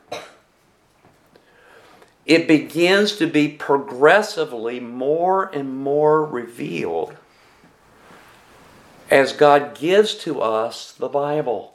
It 2.25 2.47
begins 2.47 3.16
to 3.16 3.26
be 3.26 3.49
progressively 3.49 4.78
more 4.78 5.50
and 5.52 5.76
more 5.76 6.25
revealed 6.25 7.16
as 9.11 9.33
God 9.33 9.75
gives 9.75 10.14
to 10.14 10.40
us 10.40 10.92
the 10.92 11.09
Bible. 11.09 11.75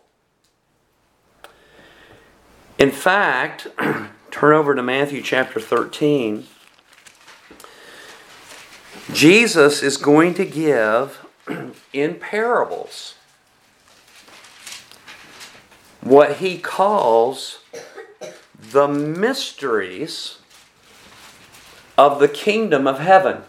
In 2.78 2.92
fact, 2.92 3.68
turn 4.32 4.56
over 4.56 4.74
to 4.74 4.82
Matthew 4.82 5.22
chapter 5.22 5.60
13. 5.60 6.48
Jesus 9.12 9.82
is 9.82 9.96
going 9.96 10.34
to 10.34 10.46
give 10.46 11.26
in 11.94 12.16
parables 12.16 13.16
what 16.02 16.38
he 16.38 16.58
calls 16.58 17.60
the 18.60 18.88
mysteries 18.88 20.40
of 21.98 22.20
the 22.20 22.28
kingdom 22.28 22.86
of 22.86 23.00
heaven. 23.00 23.44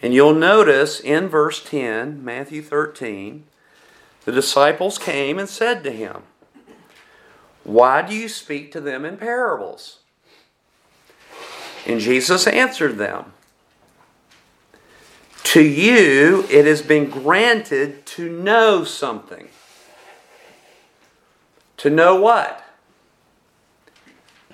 And 0.00 0.14
you'll 0.14 0.34
notice 0.34 1.00
in 1.00 1.28
verse 1.28 1.64
10, 1.64 2.24
Matthew 2.24 2.62
13, 2.62 3.44
the 4.24 4.32
disciples 4.32 4.98
came 4.98 5.38
and 5.38 5.48
said 5.48 5.82
to 5.84 5.90
him, 5.90 6.22
Why 7.64 8.02
do 8.02 8.14
you 8.14 8.28
speak 8.28 8.70
to 8.72 8.80
them 8.80 9.04
in 9.04 9.16
parables? 9.16 10.00
And 11.86 12.00
Jesus 12.00 12.46
answered 12.46 12.96
them, 12.96 13.32
To 15.44 15.62
you 15.62 16.46
it 16.50 16.64
has 16.64 16.82
been 16.82 17.10
granted 17.10 18.06
to 18.06 18.28
know 18.30 18.84
something. 18.84 19.48
To 21.78 21.90
know 21.90 22.16
what? 22.20 22.64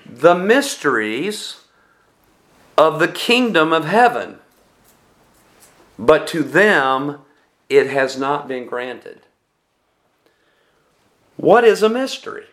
The 0.05 0.35
mysteries 0.35 1.59
of 2.77 2.99
the 2.99 3.09
kingdom 3.09 3.73
of 3.73 3.85
heaven. 3.85 4.39
But 5.99 6.27
to 6.29 6.43
them 6.43 7.21
it 7.69 7.89
has 7.89 8.19
not 8.19 8.49
been 8.49 8.67
granted. 8.67 9.21
What 11.37 11.65
is 11.65 11.83
a 11.83 11.89
mystery? 11.89 12.47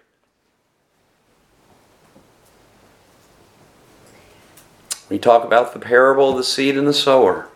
We 5.10 5.20
talk 5.20 5.46
about 5.46 5.74
the 5.74 5.80
parable 5.80 6.32
of 6.32 6.38
the 6.38 6.44
seed 6.44 6.78
and 6.78 6.88
the 6.88 6.94
sower. 6.94 7.48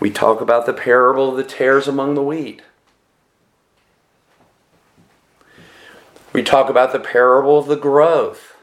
We 0.00 0.10
talk 0.10 0.40
about 0.40 0.66
the 0.66 0.72
parable 0.72 1.30
of 1.30 1.36
the 1.36 1.44
tares 1.44 1.86
among 1.86 2.14
the 2.14 2.22
wheat. 2.22 2.62
We 6.32 6.42
talk 6.42 6.68
about 6.68 6.92
the 6.92 6.98
parable 6.98 7.56
of 7.58 7.66
the 7.66 7.76
growth 7.76 8.56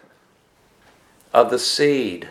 of 1.33 1.49
the 1.49 1.59
seed. 1.59 2.27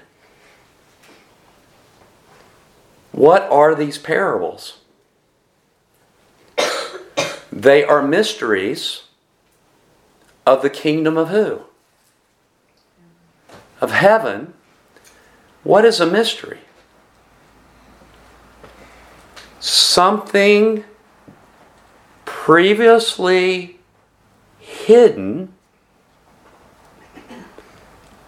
What 3.12 3.42
are 3.50 3.74
these 3.74 3.96
parables? 3.96 4.78
They 7.50 7.82
are 7.82 8.02
mysteries 8.02 9.04
of 10.46 10.62
the 10.62 10.70
kingdom 10.70 11.16
of 11.16 11.30
who? 11.30 11.62
Of 13.80 13.92
heaven. 13.92 14.54
What 15.62 15.84
is 15.84 16.00
a 16.00 16.06
mystery? 16.06 16.58
Something 19.58 20.84
previously 22.24 23.78
hidden, 24.58 25.52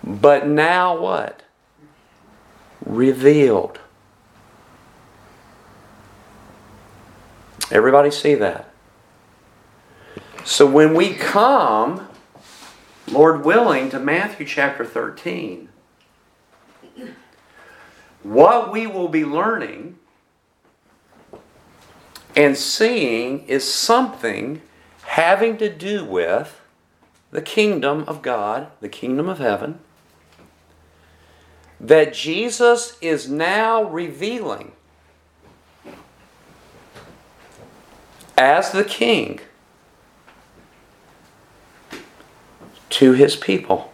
but 0.05 0.47
now 0.47 0.99
what? 0.99 1.43
Revealed. 2.85 3.79
Everybody 7.71 8.11
see 8.11 8.35
that? 8.35 8.69
So 10.45 10.67
when 10.67 10.95
we 10.95 11.15
come, 11.15 12.07
Lord 13.09 13.45
willing, 13.45 13.91
to 13.91 13.99
Matthew 13.99 14.47
chapter 14.47 14.85
13, 14.85 15.69
what 18.23 18.71
we 18.71 18.87
will 18.87 19.09
be 19.09 19.25
learning 19.25 19.99
and 22.37 22.57
seeing 22.57 23.47
is 23.47 23.73
something 23.73 24.63
having 25.05 25.59
to 25.59 25.69
do 25.69 26.05
with 26.05 26.61
the 27.31 27.43
kingdom 27.43 28.05
of 28.07 28.23
God, 28.23 28.69
the 28.81 28.89
kingdom 28.89 29.29
of 29.29 29.39
heaven, 29.39 29.81
that 31.81 32.15
Jesus 32.15 32.97
is 33.01 33.29
now 33.29 33.83
revealing 33.83 34.73
as 38.39 38.71
the 38.71 38.85
king 38.85 39.41
to 42.93 43.13
his 43.13 43.37
people. 43.37 43.93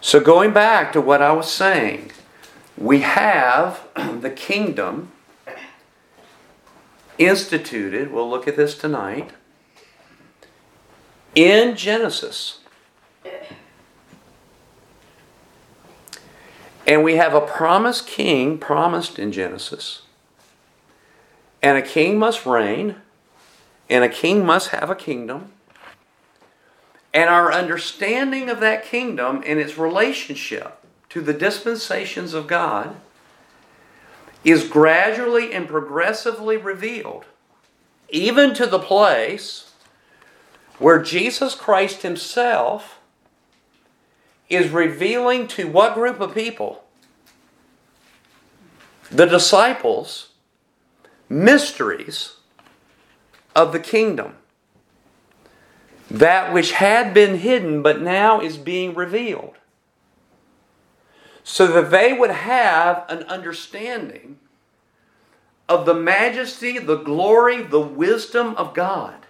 So, 0.00 0.18
going 0.20 0.52
back 0.52 0.92
to 0.92 1.00
what 1.00 1.20
I 1.20 1.32
was 1.32 1.50
saying, 1.50 2.12
we 2.78 3.00
have 3.00 3.86
the 4.20 4.30
kingdom 4.30 5.12
instituted, 7.18 8.10
we'll 8.10 8.28
look 8.28 8.48
at 8.48 8.56
this 8.56 8.76
tonight, 8.76 9.30
in 11.34 11.76
Genesis. 11.76 12.60
And 16.86 17.04
we 17.04 17.16
have 17.16 17.34
a 17.34 17.40
promised 17.40 18.06
king 18.06 18.58
promised 18.58 19.18
in 19.18 19.30
Genesis. 19.30 20.02
And 21.62 21.76
a 21.76 21.82
king 21.82 22.18
must 22.18 22.46
reign, 22.46 22.96
and 23.88 24.02
a 24.02 24.08
king 24.08 24.44
must 24.46 24.68
have 24.68 24.88
a 24.88 24.94
kingdom. 24.94 25.52
And 27.12 27.28
our 27.28 27.52
understanding 27.52 28.48
of 28.48 28.60
that 28.60 28.84
kingdom 28.84 29.42
and 29.44 29.58
its 29.58 29.76
relationship 29.76 30.78
to 31.08 31.20
the 31.20 31.32
dispensations 31.32 32.34
of 32.34 32.46
God 32.46 32.96
is 34.44 34.68
gradually 34.68 35.52
and 35.52 35.68
progressively 35.68 36.56
revealed, 36.56 37.24
even 38.08 38.54
to 38.54 38.66
the 38.66 38.78
place 38.78 39.72
where 40.78 41.02
Jesus 41.02 41.54
Christ 41.54 42.02
Himself 42.02 42.98
is 44.48 44.70
revealing 44.70 45.46
to 45.48 45.68
what 45.68 45.94
group 45.94 46.20
of 46.20 46.34
people? 46.34 46.84
The 49.10 49.26
disciples 49.26 50.30
mysteries 51.28 52.34
of 53.54 53.72
the 53.72 53.78
kingdom. 53.78 54.34
That 56.10 56.52
which 56.52 56.72
had 56.72 57.14
been 57.14 57.38
hidden 57.38 57.82
but 57.82 58.00
now 58.00 58.40
is 58.40 58.56
being 58.56 58.94
revealed 58.94 59.56
so 61.44 61.66
that 61.66 61.90
they 61.90 62.12
would 62.12 62.30
have 62.30 63.04
an 63.08 63.22
understanding 63.24 64.38
of 65.68 65.86
the 65.86 65.94
majesty, 65.94 66.78
the 66.78 66.96
glory, 66.96 67.62
the 67.62 67.80
wisdom 67.80 68.54
of 68.56 68.74
God 68.74 69.26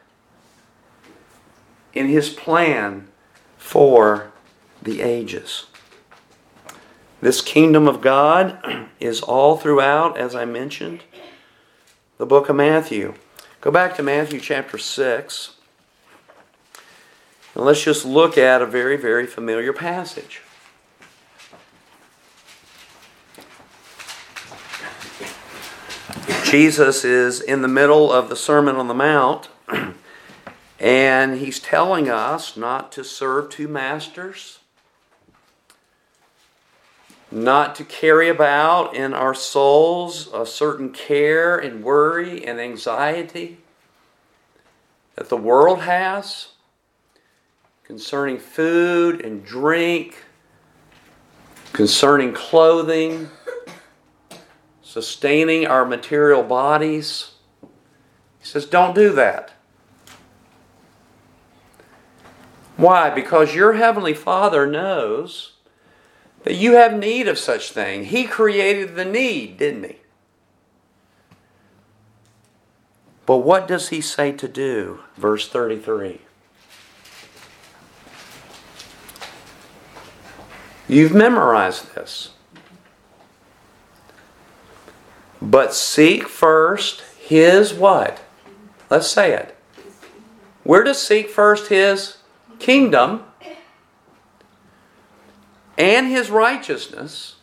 in 1.93 2.09
His 2.09 2.31
plan 2.31 3.09
for 3.59 4.33
the 4.83 5.03
ages. 5.03 5.67
This 7.21 7.43
kingdom 7.43 7.87
of 7.87 8.01
God 8.01 8.89
is 9.01 9.21
all 9.21 9.57
throughout, 9.57 10.17
as 10.17 10.35
I 10.35 10.47
mentioned, 10.47 11.03
the 12.17 12.27
book 12.27 12.49
of 12.49 12.57
Matthew. 12.57 13.15
Go 13.61 13.71
back 13.71 13.95
to 13.97 14.03
Matthew 14.03 14.41
chapter 14.41 14.79
6. 14.79 15.57
And 17.55 17.65
let's 17.65 17.83
just 17.83 18.05
look 18.05 18.39
at 18.39 18.63
a 18.63 18.67
very, 18.67 18.97
very 18.97 19.27
familiar 19.27 19.73
passage. 19.73 20.43
Jesus 26.45 27.05
is 27.05 27.41
in 27.41 27.63
the 27.63 27.69
middle 27.69 28.13
of 28.13 28.29
the 28.29 28.35
Sermon 28.35 28.75
on 28.75 28.89
the 28.89 28.95
Mount, 28.95 29.49
and 30.81 31.39
he's 31.39 31.61
telling 31.61 32.09
us 32.09 32.57
not 32.57 32.91
to 32.93 33.05
serve 33.05 33.51
two 33.51 33.69
masters, 33.69 34.59
not 37.31 37.77
to 37.77 37.85
carry 37.85 38.29
about 38.29 38.97
in 38.97 39.15
our 39.15 39.35
souls 39.35 40.29
a 40.35 40.45
certain 40.45 40.93
care 40.93 41.57
and 41.57 41.85
worry 41.85 42.45
and 42.45 42.61
anxiety 42.61 43.59
that 45.15 45.29
the 45.29 45.37
world 45.37 45.83
has 45.83 46.49
concerning 47.91 48.39
food 48.39 49.21
and 49.25 49.45
drink, 49.45 50.23
concerning 51.73 52.33
clothing, 52.33 53.29
sustaining 54.81 55.67
our 55.67 55.85
material 55.85 56.45
bodies. 56.45 57.33
He 58.39 58.47
says, 58.47 58.65
don't 58.65 58.95
do 58.95 59.13
that. 59.15 59.55
Why? 62.77 63.11
Because 63.11 63.57
your 63.57 63.73
Heavenly 63.73 64.15
Father 64.15 64.69
knows 64.69 65.55
that 66.45 66.55
you 66.55 66.75
have 66.75 66.97
need 66.97 67.27
of 67.27 67.41
such 67.41 67.73
thing. 67.73 68.05
He 68.05 68.25
created 68.25 68.95
the 68.95 69.05
need, 69.05 69.59
didn't 69.59 69.83
He? 69.83 69.97
But 73.27 73.39
what 73.39 73.67
does 73.67 73.89
He 73.89 74.01
say 74.01 74.31
to 74.31 74.47
do? 74.47 75.01
Verse 75.17 75.49
33. 75.49 76.21
You've 80.91 81.15
memorized 81.15 81.95
this. 81.95 82.31
But 85.41 85.73
seek 85.73 86.27
first 86.27 87.03
his 87.17 87.73
what? 87.73 88.21
Let's 88.91 89.07
say 89.07 89.33
it. 89.33 89.57
We're 90.65 90.83
to 90.83 90.95
seek 90.97 91.31
first 91.31 91.69
his 91.69 92.17
kingdom 92.59 93.23
and 95.79 96.09
his 96.09 96.29
righteousness. 96.29 97.37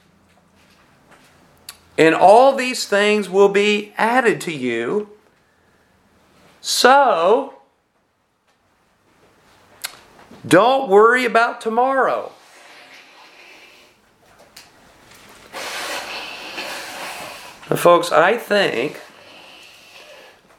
And 1.97 2.13
all 2.13 2.53
these 2.53 2.85
things 2.85 3.29
will 3.29 3.47
be 3.47 3.93
added 3.97 4.41
to 4.41 4.51
you. 4.51 5.07
So, 6.59 7.53
don't 10.45 10.89
worry 10.89 11.23
about 11.23 11.61
tomorrow. 11.61 12.33
Now, 17.69 17.75
folks, 17.75 18.11
I 18.11 18.37
think 18.37 19.01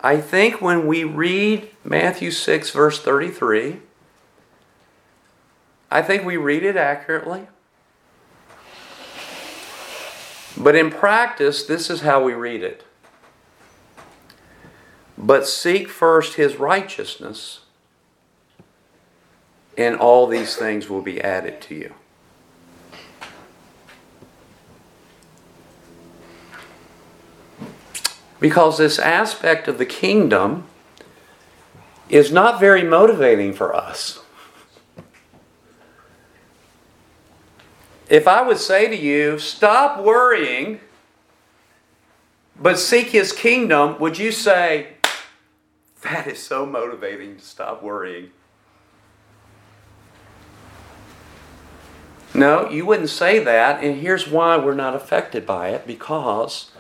I 0.01 0.21
think 0.21 0.61
when 0.61 0.87
we 0.87 1.05
read 1.05 1.71
Matthew 1.83 2.31
6 2.31 2.71
verse 2.71 3.01
33, 3.01 3.79
I 5.91 6.03
think 6.03 6.25
we 6.25 6.37
read 6.37 6.63
it 6.63 6.77
accurately. 6.77 7.49
But 10.57 10.77
in 10.77 10.91
practice, 10.91 11.65
this 11.65 11.89
is 11.89 12.03
how 12.03 12.23
we 12.23 12.33
read 12.33 12.63
it. 12.63 12.85
But 15.17 15.47
seek 15.47 15.89
first 15.89 16.35
his 16.35 16.57
righteousness, 16.57 17.61
and 19.77 19.97
all 19.97 20.27
these 20.27 20.57
things 20.57 20.89
will 20.89 21.03
be 21.03 21.21
added 21.21 21.61
to 21.63 21.75
you. 21.75 21.95
Because 28.41 28.79
this 28.79 28.99
aspect 28.99 29.69
of 29.69 29.79
the 29.79 29.87
kingdom 29.87 30.67
is 32.09 32.33
not 32.33 32.61
very 32.61 32.83
motivating 32.83 33.53
for 33.53 33.75
us. 33.75 34.21
If 38.09 38.27
I 38.27 38.43
would 38.43 38.59
say 38.59 38.89
to 38.89 38.97
you, 38.97 39.39
stop 39.39 40.03
worrying, 40.03 40.81
but 42.59 42.79
seek 42.79 43.09
his 43.09 43.33
kingdom, 43.33 43.99
would 44.01 44.19
you 44.19 44.33
say, 44.33 44.95
that 46.03 46.27
is 46.27 46.43
so 46.43 46.65
motivating 46.65 47.37
to 47.37 47.45
stop 47.45 47.83
worrying? 47.83 48.31
No, 52.35 52.69
you 52.71 52.87
wouldn't 52.87 53.11
say 53.11 53.39
that, 53.41 53.83
and 53.83 54.01
here's 54.01 54.29
why 54.29 54.57
we're 54.57 54.75
not 54.75 54.95
affected 54.95 55.45
by 55.45 55.71
it 55.71 55.87
because 55.87 56.71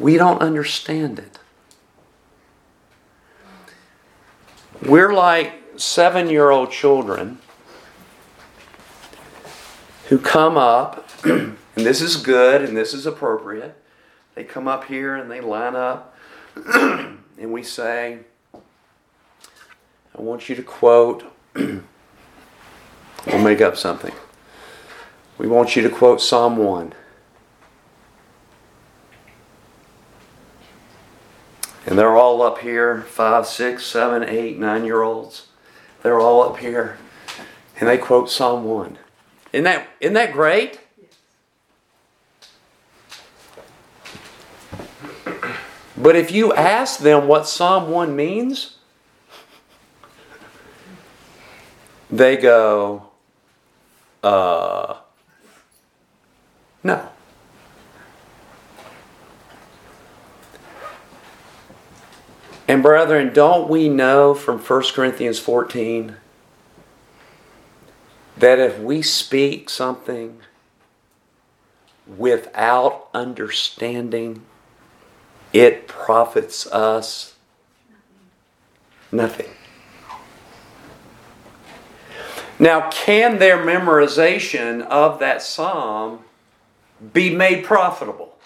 we 0.00 0.16
don't 0.16 0.40
understand 0.40 1.18
it. 1.18 1.38
We're 4.82 5.12
like 5.12 5.52
seven 5.76 6.28
year 6.28 6.50
old 6.50 6.70
children 6.70 7.38
who 10.08 10.18
come 10.18 10.56
up, 10.56 11.08
and 11.24 11.56
this 11.74 12.00
is 12.00 12.16
good 12.16 12.62
and 12.62 12.76
this 12.76 12.94
is 12.94 13.06
appropriate. 13.06 13.76
They 14.34 14.44
come 14.44 14.68
up 14.68 14.84
here 14.84 15.16
and 15.16 15.30
they 15.30 15.40
line 15.40 15.74
up, 15.74 16.16
and 16.56 17.18
we 17.38 17.62
say, 17.62 18.18
I 18.54 20.22
want 20.22 20.48
you 20.48 20.54
to 20.56 20.62
quote, 20.62 21.24
we'll 21.54 21.82
make 23.26 23.60
up 23.60 23.76
something. 23.76 24.12
We 25.38 25.46
want 25.46 25.76
you 25.76 25.82
to 25.82 25.90
quote 25.90 26.20
Psalm 26.20 26.56
1. 26.56 26.92
And 31.86 31.96
they're 31.96 32.16
all 32.16 32.42
up 32.42 32.58
here 32.58 33.02
five, 33.02 33.46
six, 33.46 33.86
seven, 33.86 34.24
eight, 34.24 34.58
nine 34.58 34.84
year 34.84 35.02
olds. 35.02 35.46
They're 36.02 36.18
all 36.18 36.42
up 36.42 36.58
here. 36.58 36.98
And 37.78 37.88
they 37.88 37.96
quote 37.96 38.28
Psalm 38.28 38.64
1. 38.64 38.98
Isn't 39.52 39.64
that, 39.64 39.88
isn't 40.00 40.14
that 40.14 40.32
great? 40.32 40.80
But 45.96 46.16
if 46.16 46.30
you 46.30 46.52
ask 46.52 47.00
them 47.00 47.28
what 47.28 47.46
Psalm 47.46 47.90
1 47.90 48.14
means, 48.14 48.78
they 52.10 52.36
go, 52.36 53.08
uh, 54.22 54.96
no. 56.82 57.08
And 62.68 62.82
brethren, 62.82 63.32
don't 63.32 63.68
we 63.68 63.88
know 63.88 64.34
from 64.34 64.58
1 64.58 64.82
Corinthians 64.92 65.38
14 65.38 66.16
that 68.36 68.58
if 68.58 68.78
we 68.78 69.02
speak 69.02 69.70
something 69.70 70.40
without 72.06 73.08
understanding, 73.14 74.42
it 75.52 75.86
profits 75.86 76.66
us 76.72 77.36
nothing. 79.12 79.48
Now, 82.58 82.90
can 82.90 83.38
their 83.38 83.58
memorization 83.58 84.82
of 84.86 85.18
that 85.18 85.42
psalm 85.42 86.20
be 87.12 87.34
made 87.34 87.64
profitable? 87.64 88.38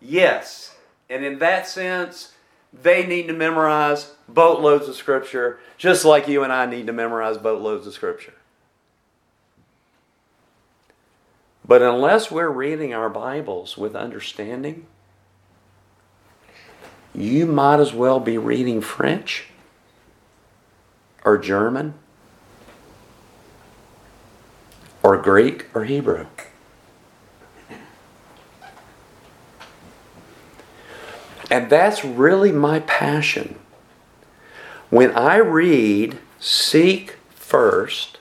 Yes. 0.00 0.76
And 1.08 1.24
in 1.24 1.38
that 1.38 1.66
sense, 1.66 2.32
they 2.72 3.06
need 3.06 3.28
to 3.28 3.32
memorize 3.32 4.12
boatloads 4.28 4.88
of 4.88 4.94
scripture, 4.94 5.58
just 5.76 6.04
like 6.04 6.28
you 6.28 6.42
and 6.42 6.52
I 6.52 6.66
need 6.66 6.86
to 6.86 6.92
memorize 6.92 7.38
boatloads 7.38 7.86
of 7.86 7.94
scripture. 7.94 8.34
But 11.66 11.82
unless 11.82 12.30
we're 12.30 12.48
reading 12.48 12.94
our 12.94 13.10
Bibles 13.10 13.76
with 13.76 13.94
understanding, 13.94 14.86
you 17.14 17.46
might 17.46 17.80
as 17.80 17.92
well 17.92 18.20
be 18.20 18.38
reading 18.38 18.80
French 18.80 19.48
or 21.24 21.36
German 21.36 21.94
or 25.02 25.16
Greek 25.16 25.66
or 25.74 25.84
Hebrew. 25.84 26.26
And 31.50 31.70
that's 31.70 32.04
really 32.04 32.52
my 32.52 32.80
passion. 32.80 33.58
When 34.90 35.12
I 35.12 35.36
read, 35.36 36.18
seek 36.38 37.16
first 37.34 38.18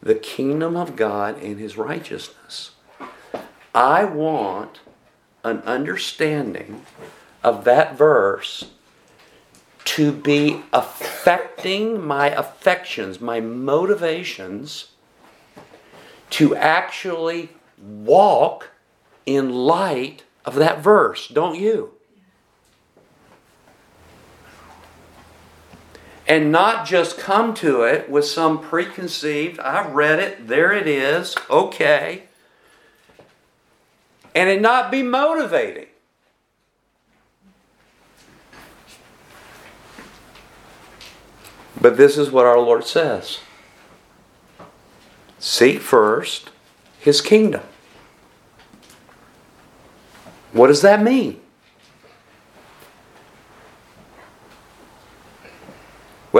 the 0.00 0.14
kingdom 0.14 0.76
of 0.76 0.96
God 0.96 1.40
and 1.42 1.58
his 1.58 1.76
righteousness, 1.76 2.72
I 3.74 4.04
want 4.04 4.80
an 5.42 5.58
understanding 5.60 6.84
of 7.42 7.64
that 7.64 7.96
verse 7.96 8.70
to 9.84 10.12
be 10.12 10.62
affecting 10.72 12.04
my 12.04 12.28
affections, 12.28 13.20
my 13.20 13.40
motivations 13.40 14.88
to 16.30 16.56
actually 16.56 17.50
walk 17.78 18.70
in 19.26 19.52
light 19.52 20.24
of 20.44 20.54
that 20.56 20.80
verse, 20.80 21.28
don't 21.28 21.58
you? 21.58 21.92
And 26.26 26.50
not 26.50 26.86
just 26.86 27.18
come 27.18 27.52
to 27.54 27.82
it 27.82 28.08
with 28.08 28.24
some 28.24 28.60
preconceived, 28.60 29.60
I 29.60 29.86
read 29.86 30.18
it, 30.18 30.48
there 30.48 30.72
it 30.72 30.86
is, 30.86 31.36
okay. 31.50 32.24
And 34.34 34.48
it 34.48 34.60
not 34.60 34.90
be 34.90 35.02
motivating. 35.02 35.86
But 41.80 41.98
this 41.98 42.16
is 42.16 42.30
what 42.30 42.46
our 42.46 42.58
Lord 42.58 42.86
says 42.86 43.40
Seek 45.38 45.80
first 45.80 46.50
his 46.98 47.20
kingdom. 47.20 47.60
What 50.52 50.68
does 50.68 50.80
that 50.80 51.02
mean? 51.02 51.40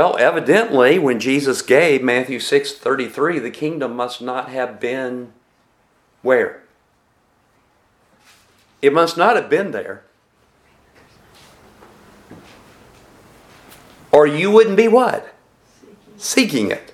Well, 0.05 0.19
evidently, 0.19 0.99
when 0.99 1.19
Jesus 1.19 1.63
gave 1.63 2.03
Matthew 2.03 2.39
6 2.39 2.73
33, 2.75 3.39
the 3.39 3.51
kingdom 3.51 3.97
must 3.97 4.21
not 4.21 4.51
have 4.51 4.79
been 4.79 5.33
where? 6.21 6.63
It 8.83 8.93
must 8.93 9.17
not 9.17 9.35
have 9.35 9.49
been 9.49 9.71
there. 9.71 10.05
Or 14.13 14.27
you 14.27 14.51
wouldn't 14.51 14.77
be 14.77 14.89
what? 14.89 15.35
Seeking, 16.19 16.69
Seeking 16.69 16.71
it. 16.71 16.93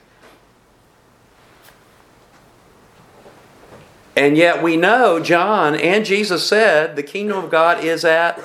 And 4.14 4.36
yet 4.36 4.62
we 4.62 4.76
know 4.76 5.18
John 5.18 5.74
and 5.74 6.04
Jesus 6.04 6.46
said 6.46 6.94
the 6.94 7.02
kingdom 7.02 7.42
of 7.42 7.50
God 7.50 7.82
is 7.82 8.04
at 8.04 8.40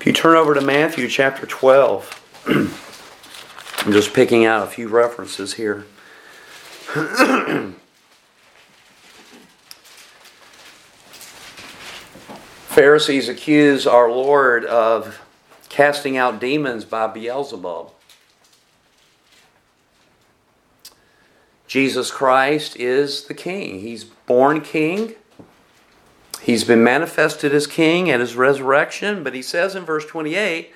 If 0.00 0.06
you 0.06 0.14
turn 0.14 0.34
over 0.34 0.54
to 0.54 0.62
Matthew 0.62 1.08
chapter 1.08 1.44
12, 1.44 2.46
I'm 3.86 3.92
just 3.92 4.14
picking 4.14 4.46
out 4.46 4.66
a 4.66 4.66
few 4.66 4.88
references 4.88 5.52
here. 5.52 5.84
Pharisees 12.68 13.28
accuse 13.28 13.86
our 13.86 14.10
Lord 14.10 14.64
of 14.64 15.20
casting 15.68 16.16
out 16.16 16.40
demons 16.40 16.86
by 16.86 17.06
Beelzebub. 17.06 17.92
Jesus 21.66 22.10
Christ 22.10 22.74
is 22.76 23.24
the 23.24 23.34
king. 23.34 23.80
He's 23.80 24.04
born 24.04 24.62
king. 24.62 25.12
He's 26.42 26.64
been 26.64 26.82
manifested 26.82 27.54
as 27.54 27.66
king 27.66 28.10
at 28.10 28.20
his 28.20 28.34
resurrection, 28.34 29.22
but 29.22 29.34
he 29.34 29.42
says 29.42 29.74
in 29.74 29.84
verse 29.84 30.06
28 30.06 30.72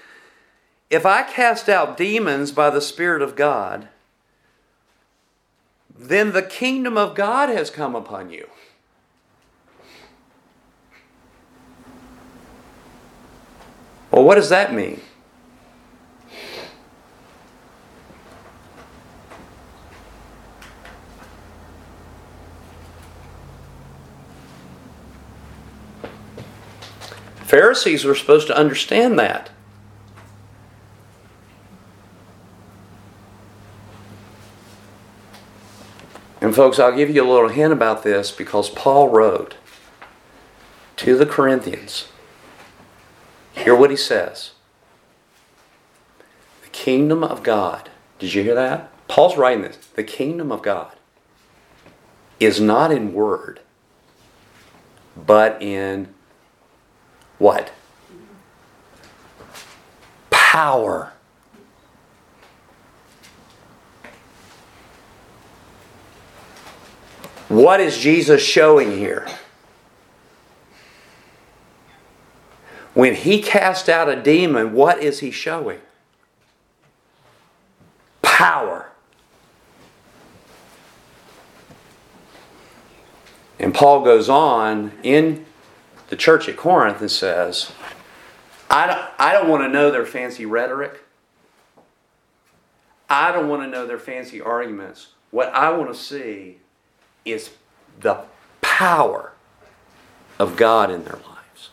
If 0.90 1.06
I 1.06 1.22
cast 1.22 1.68
out 1.68 1.96
demons 1.96 2.52
by 2.52 2.70
the 2.70 2.80
Spirit 2.80 3.22
of 3.22 3.34
God, 3.34 3.88
then 5.96 6.32
the 6.32 6.42
kingdom 6.42 6.98
of 6.98 7.14
God 7.14 7.48
has 7.48 7.70
come 7.70 7.94
upon 7.94 8.30
you. 8.30 8.48
Well, 14.10 14.24
what 14.24 14.36
does 14.36 14.50
that 14.50 14.72
mean? 14.72 15.00
Pharisees 27.44 28.04
were 28.04 28.14
supposed 28.14 28.46
to 28.46 28.56
understand 28.56 29.18
that. 29.18 29.50
And, 36.40 36.54
folks, 36.54 36.78
I'll 36.78 36.96
give 36.96 37.10
you 37.10 37.22
a 37.22 37.30
little 37.30 37.48
hint 37.48 37.72
about 37.72 38.02
this 38.02 38.30
because 38.30 38.68
Paul 38.70 39.08
wrote 39.08 39.56
to 40.96 41.16
the 41.16 41.26
Corinthians 41.26 42.08
Hear 43.52 43.76
what 43.76 43.90
he 43.90 43.96
says. 43.96 44.50
The 46.62 46.68
kingdom 46.70 47.22
of 47.22 47.42
God. 47.42 47.88
Did 48.18 48.34
you 48.34 48.42
hear 48.42 48.54
that? 48.54 48.90
Paul's 49.06 49.36
writing 49.36 49.62
this. 49.62 49.76
The 49.76 50.02
kingdom 50.02 50.50
of 50.50 50.60
God 50.60 50.92
is 52.40 52.60
not 52.60 52.90
in 52.90 53.12
word, 53.12 53.60
but 55.16 55.62
in 55.62 56.13
what? 57.38 57.72
Power. 60.30 61.12
What 67.48 67.80
is 67.80 67.98
Jesus 67.98 68.42
showing 68.42 68.92
here? 68.92 69.26
When 72.94 73.14
he 73.14 73.42
cast 73.42 73.88
out 73.88 74.08
a 74.08 74.20
demon, 74.20 74.72
what 74.72 75.02
is 75.02 75.20
he 75.20 75.30
showing? 75.30 75.80
Power. 78.22 78.88
And 83.58 83.74
Paul 83.74 84.04
goes 84.04 84.28
on 84.28 84.92
in 85.02 85.44
the 86.08 86.16
church 86.16 86.48
at 86.48 86.56
Corinth 86.56 87.00
and 87.00 87.10
says, 87.10 87.72
I 88.70 88.86
don't, 88.86 89.00
I 89.18 89.32
don't 89.32 89.48
want 89.48 89.62
to 89.62 89.68
know 89.68 89.90
their 89.90 90.06
fancy 90.06 90.46
rhetoric. 90.46 91.02
I 93.08 93.32
don't 93.32 93.48
want 93.48 93.62
to 93.62 93.68
know 93.68 93.86
their 93.86 93.98
fancy 93.98 94.40
arguments. 94.40 95.08
What 95.30 95.48
I 95.52 95.70
want 95.72 95.92
to 95.92 95.98
see 95.98 96.58
is 97.24 97.50
the 98.00 98.24
power 98.60 99.32
of 100.38 100.56
God 100.56 100.90
in 100.90 101.04
their 101.04 101.14
lives. 101.14 101.70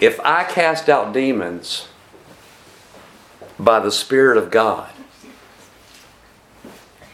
If 0.00 0.18
I 0.20 0.44
cast 0.44 0.88
out 0.88 1.12
demons 1.12 1.88
by 3.58 3.78
the 3.80 3.92
Spirit 3.92 4.36
of 4.36 4.50
God, 4.50 4.91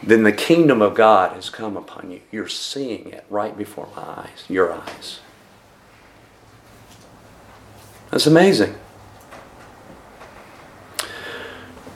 then 0.01 0.23
the 0.23 0.31
kingdom 0.31 0.81
of 0.81 0.95
God 0.95 1.33
has 1.33 1.49
come 1.49 1.75
upon 1.75 2.11
you. 2.11 2.21
You're 2.31 2.47
seeing 2.47 3.11
it 3.11 3.25
right 3.29 3.57
before 3.57 3.89
my 3.95 4.01
eyes, 4.01 4.45
your 4.47 4.71
eyes. 4.71 5.19
That's 8.11 8.25
amazing. 8.25 8.75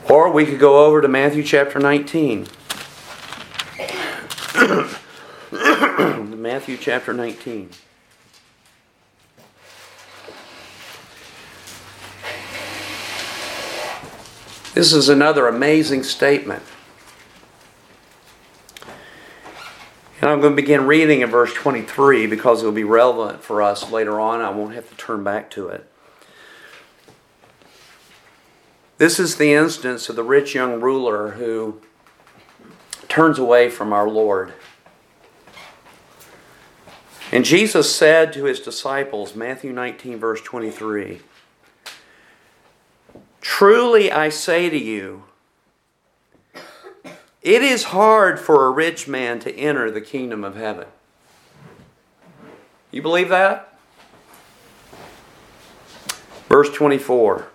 Or 0.09 0.29
we 0.31 0.45
could 0.45 0.59
go 0.59 0.85
over 0.85 1.01
to 1.01 1.07
Matthew 1.07 1.43
chapter 1.43 1.79
19. 1.79 2.47
Matthew 6.41 6.77
chapter 6.77 7.13
19. 7.13 7.69
This 14.73 14.91
is 14.91 15.07
another 15.07 15.47
amazing 15.47 16.03
statement. 16.03 16.63
And 20.23 20.31
I'm 20.31 20.39
going 20.39 20.53
to 20.53 20.55
begin 20.55 20.87
reading 20.87 21.19
in 21.19 21.29
verse 21.29 21.53
23 21.53 22.27
because 22.27 22.63
it 22.63 22.65
will 22.65 22.71
be 22.71 22.85
relevant 22.85 23.43
for 23.43 23.61
us 23.61 23.91
later 23.91 24.21
on. 24.21 24.39
I 24.39 24.51
won't 24.51 24.73
have 24.73 24.89
to 24.89 24.95
turn 24.95 25.21
back 25.21 25.49
to 25.49 25.67
it. 25.67 25.85
This 28.99 29.19
is 29.19 29.35
the 29.35 29.51
instance 29.51 30.07
of 30.07 30.15
the 30.15 30.23
rich 30.23 30.55
young 30.55 30.79
ruler 30.79 31.31
who 31.31 31.81
turns 33.09 33.37
away 33.37 33.69
from 33.69 33.91
our 33.91 34.07
Lord. 34.09 34.53
And 37.33 37.43
Jesus 37.43 37.93
said 37.93 38.31
to 38.31 38.45
his 38.45 38.61
disciples, 38.61 39.35
Matthew 39.35 39.73
19, 39.73 40.19
verse 40.19 40.41
23, 40.41 41.19
Truly 43.41 44.09
I 44.09 44.29
say 44.29 44.69
to 44.69 44.79
you, 44.79 45.25
it 47.43 47.61
is 47.61 47.83
hard 47.85 48.39
for 48.39 48.65
a 48.65 48.71
rich 48.71 49.07
man 49.07 49.39
to 49.39 49.53
enter 49.55 49.91
the 49.91 50.01
kingdom 50.01 50.43
of 50.43 50.55
heaven. 50.55 50.87
You 52.89 53.01
believe 53.01 53.29
that? 53.29 53.77
Verse 56.47 56.69
24. 56.69 57.47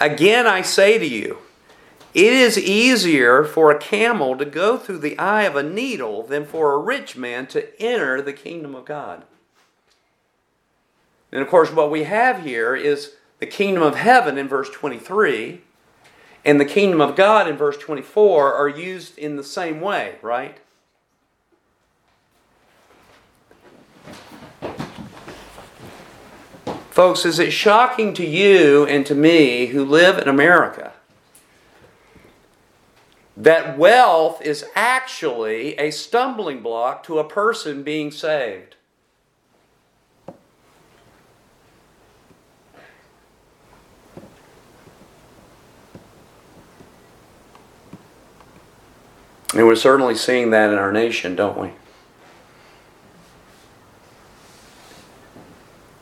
Again 0.00 0.46
I 0.46 0.62
say 0.62 0.98
to 0.98 1.06
you, 1.06 1.38
it 2.14 2.32
is 2.32 2.58
easier 2.58 3.44
for 3.44 3.70
a 3.70 3.78
camel 3.78 4.36
to 4.38 4.44
go 4.44 4.78
through 4.78 4.98
the 4.98 5.18
eye 5.18 5.42
of 5.42 5.56
a 5.56 5.62
needle 5.62 6.22
than 6.22 6.46
for 6.46 6.72
a 6.72 6.78
rich 6.78 7.16
man 7.16 7.46
to 7.48 7.80
enter 7.80 8.22
the 8.22 8.32
kingdom 8.32 8.74
of 8.74 8.86
God. 8.86 9.24
And 11.30 11.42
of 11.42 11.48
course, 11.48 11.70
what 11.70 11.90
we 11.90 12.04
have 12.04 12.44
here 12.44 12.74
is 12.74 13.12
the 13.38 13.46
kingdom 13.46 13.82
of 13.82 13.96
heaven 13.96 14.38
in 14.38 14.48
verse 14.48 14.70
23 14.70 15.60
and 16.44 16.60
the 16.60 16.64
kingdom 16.64 17.00
of 17.00 17.16
God 17.16 17.48
in 17.48 17.56
verse 17.56 17.76
24 17.76 18.54
are 18.54 18.68
used 18.68 19.18
in 19.18 19.36
the 19.36 19.44
same 19.44 19.80
way, 19.80 20.16
right? 20.22 20.58
Folks, 26.90 27.24
is 27.24 27.38
it 27.38 27.52
shocking 27.52 28.12
to 28.14 28.26
you 28.26 28.84
and 28.86 29.06
to 29.06 29.14
me 29.14 29.66
who 29.66 29.84
live 29.84 30.18
in 30.18 30.26
America 30.26 30.94
that 33.36 33.78
wealth 33.78 34.42
is 34.42 34.64
actually 34.74 35.78
a 35.78 35.92
stumbling 35.92 36.60
block 36.60 37.04
to 37.04 37.20
a 37.20 37.28
person 37.28 37.84
being 37.84 38.10
saved? 38.10 38.74
And 49.58 49.66
we're 49.66 49.74
certainly 49.74 50.14
seeing 50.14 50.50
that 50.50 50.70
in 50.70 50.78
our 50.78 50.92
nation, 50.92 51.34
don't 51.34 51.58
we? 51.58 51.72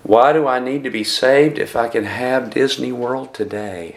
Why 0.03 0.35
do 0.35 0.47
I 0.47 0.59
need 0.59 0.85
to 0.85 0.91
be 0.91 1.03
saved 1.03 1.59
if 1.59 1.75
I 1.75 1.89
can 1.89 2.05
have 2.05 2.51
Disney 2.51 2.93
World 2.93 3.33
today? 3.33 3.97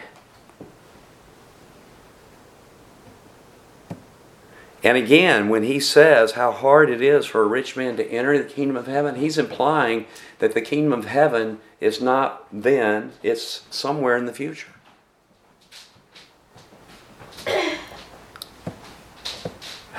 And 4.82 4.96
again, 4.96 5.50
when 5.50 5.64
he 5.64 5.78
says 5.78 6.32
how 6.32 6.52
hard 6.52 6.88
it 6.88 7.02
is 7.02 7.26
for 7.26 7.42
a 7.42 7.46
rich 7.46 7.76
man 7.76 7.98
to 7.98 8.10
enter 8.10 8.38
the 8.38 8.48
kingdom 8.48 8.78
of 8.78 8.86
heaven, 8.86 9.16
he's 9.16 9.36
implying 9.36 10.06
that 10.38 10.54
the 10.54 10.62
kingdom 10.62 10.98
of 10.98 11.04
heaven 11.04 11.60
is 11.82 12.00
not 12.00 12.46
then, 12.50 13.12
it's 13.22 13.66
somewhere 13.68 14.16
in 14.16 14.24
the 14.24 14.32
future. 14.32 14.72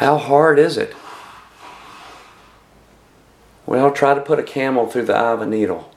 How 0.02 0.18
hard 0.18 0.58
is 0.58 0.78
it? 0.78 0.96
Well, 3.68 3.92
try 3.92 4.16
to 4.16 4.20
put 4.20 4.40
a 4.40 4.44
camel 4.44 4.88
through 4.88 5.06
the 5.06 5.16
eye 5.16 5.32
of 5.32 5.42
a 5.42 5.46
needle. 5.46 5.94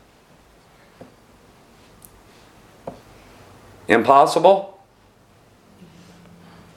Impossible? 3.89 4.79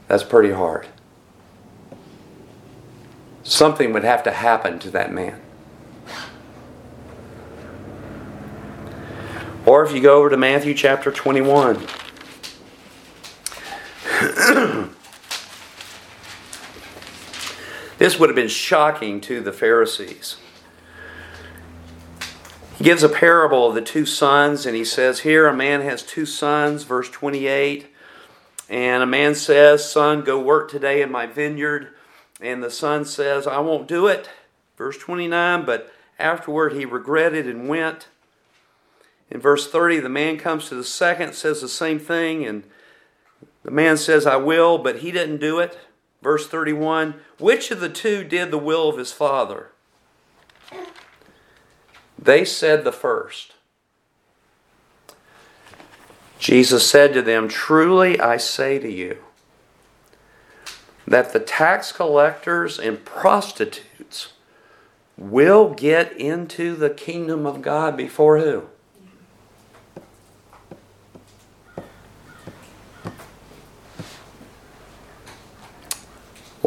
That's 0.07 0.23
pretty 0.23 0.53
hard. 0.53 0.87
Something 3.43 3.91
would 3.91 4.05
have 4.05 4.23
to 4.23 4.31
happen 4.31 4.79
to 4.79 4.89
that 4.91 5.11
man. 5.11 5.41
Or 9.65 9.83
if 9.83 9.93
you 9.93 9.99
go 9.99 10.19
over 10.19 10.29
to 10.29 10.37
Matthew 10.37 10.73
chapter 10.73 11.11
21. 11.11 11.85
This 18.07 18.17
would 18.17 18.29
have 18.29 18.37
been 18.37 18.47
shocking 18.47 19.19
to 19.19 19.41
the 19.41 19.51
Pharisees. 19.51 20.37
He 22.77 22.85
gives 22.85 23.03
a 23.03 23.09
parable 23.09 23.67
of 23.67 23.75
the 23.75 23.81
two 23.81 24.05
sons, 24.05 24.65
and 24.65 24.77
he 24.77 24.85
says, 24.85 25.19
Here 25.19 25.45
a 25.45 25.53
man 25.53 25.81
has 25.81 26.03
two 26.03 26.25
sons, 26.25 26.83
verse 26.83 27.09
28. 27.09 27.87
And 28.69 29.03
a 29.03 29.05
man 29.05 29.35
says, 29.35 29.91
Son, 29.91 30.21
go 30.21 30.39
work 30.39 30.71
today 30.71 31.01
in 31.01 31.11
my 31.11 31.25
vineyard. 31.25 31.89
And 32.39 32.63
the 32.63 32.71
son 32.71 33.03
says, 33.03 33.45
I 33.45 33.59
won't 33.59 33.89
do 33.89 34.07
it. 34.07 34.29
Verse 34.77 34.97
29, 34.97 35.65
but 35.65 35.91
afterward 36.17 36.71
he 36.71 36.85
regretted 36.85 37.45
and 37.45 37.67
went. 37.67 38.07
In 39.29 39.41
verse 39.41 39.69
30, 39.69 39.99
the 39.99 40.07
man 40.07 40.37
comes 40.37 40.69
to 40.69 40.75
the 40.75 40.85
second, 40.85 41.33
says 41.33 41.59
the 41.59 41.67
same 41.67 41.99
thing, 41.99 42.45
and 42.45 42.63
the 43.63 43.71
man 43.71 43.97
says, 43.97 44.25
I 44.25 44.37
will, 44.37 44.77
but 44.77 44.99
he 44.99 45.11
didn't 45.11 45.39
do 45.39 45.59
it. 45.59 45.77
Verse 46.21 46.47
31 46.47 47.15
Which 47.39 47.71
of 47.71 47.79
the 47.79 47.89
two 47.89 48.23
did 48.23 48.51
the 48.51 48.57
will 48.57 48.89
of 48.89 48.97
his 48.97 49.11
father? 49.11 49.71
They 52.19 52.43
said 52.43 52.83
the 52.83 52.91
first. 52.91 53.53
Jesus 56.39 56.89
said 56.89 57.13
to 57.13 57.21
them, 57.21 57.47
Truly 57.47 58.19
I 58.19 58.37
say 58.37 58.79
to 58.79 58.91
you, 58.91 59.17
that 61.07 61.33
the 61.33 61.39
tax 61.39 61.91
collectors 61.91 62.79
and 62.79 63.03
prostitutes 63.05 64.33
will 65.17 65.73
get 65.73 66.11
into 66.19 66.75
the 66.75 66.89
kingdom 66.89 67.45
of 67.45 67.61
God 67.61 67.95
before 67.95 68.39
who? 68.39 68.67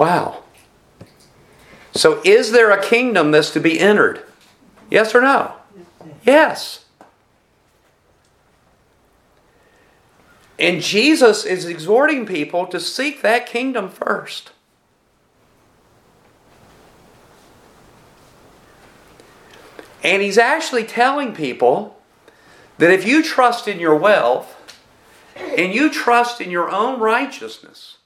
Wow. 0.00 0.44
So, 1.92 2.22
is 2.24 2.52
there 2.52 2.70
a 2.70 2.82
kingdom 2.82 3.32
that's 3.32 3.50
to 3.50 3.60
be 3.60 3.78
entered? 3.78 4.22
Yes 4.88 5.14
or 5.14 5.20
no? 5.20 5.52
Yes. 6.24 6.86
And 10.58 10.80
Jesus 10.80 11.44
is 11.44 11.66
exhorting 11.66 12.24
people 12.24 12.66
to 12.68 12.80
seek 12.80 13.20
that 13.20 13.44
kingdom 13.44 13.90
first. 13.90 14.52
And 20.02 20.22
he's 20.22 20.38
actually 20.38 20.84
telling 20.84 21.34
people 21.34 22.00
that 22.78 22.90
if 22.90 23.06
you 23.06 23.22
trust 23.22 23.68
in 23.68 23.78
your 23.78 23.96
wealth 23.96 24.56
and 25.36 25.74
you 25.74 25.92
trust 25.92 26.40
in 26.40 26.50
your 26.50 26.70
own 26.70 26.98
righteousness, 27.00 27.98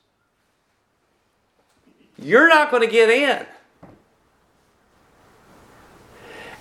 you're 2.18 2.48
not 2.48 2.70
going 2.70 2.82
to 2.82 2.90
get 2.90 3.10
in. 3.10 3.46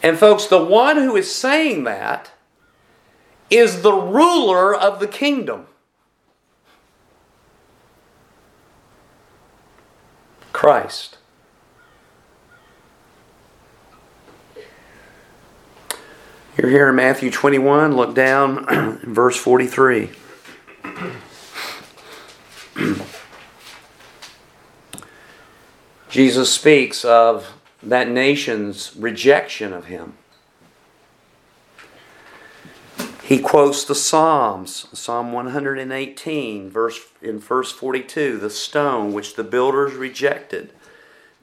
And, 0.01 0.17
folks, 0.17 0.47
the 0.47 0.63
one 0.63 0.97
who 0.97 1.15
is 1.15 1.33
saying 1.33 1.85
that 1.85 2.31
is 3.49 3.81
the 3.81 3.93
ruler 3.93 4.75
of 4.75 4.99
the 4.99 5.07
kingdom. 5.07 5.67
Christ. 10.51 11.17
You're 16.57 16.69
here 16.69 16.89
in 16.89 16.95
Matthew 16.95 17.31
21. 17.31 17.95
Look 17.95 18.13
down, 18.13 18.99
verse 19.03 19.37
43. 19.37 20.09
Jesus 26.13 26.53
speaks 26.53 27.03
of 27.03 27.57
that 27.81 28.07
nation's 28.07 28.95
rejection 28.95 29.73
of 29.73 29.85
him. 29.85 30.13
He 33.23 33.39
quotes 33.39 33.83
the 33.83 33.95
Psalms, 33.95 34.85
Psalm 34.93 35.31
118, 35.33 36.69
verse 36.69 36.99
in 37.19 37.39
verse 37.39 37.71
42, 37.71 38.37
the 38.37 38.51
stone 38.51 39.11
which 39.11 39.33
the 39.33 39.43
builders 39.43 39.95
rejected. 39.95 40.71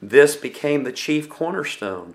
This 0.01 0.37
became 0.37 0.85
the 0.85 0.93
chief 0.93 1.27
cornerstone. 1.27 2.13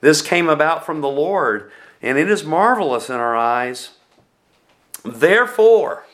This 0.00 0.22
came 0.22 0.48
about 0.48 0.86
from 0.86 1.00
the 1.00 1.08
Lord, 1.08 1.72
and 2.00 2.16
it 2.16 2.30
is 2.30 2.44
marvelous 2.44 3.10
in 3.10 3.16
our 3.16 3.34
eyes. 3.34 3.90
Therefore, 5.04 6.06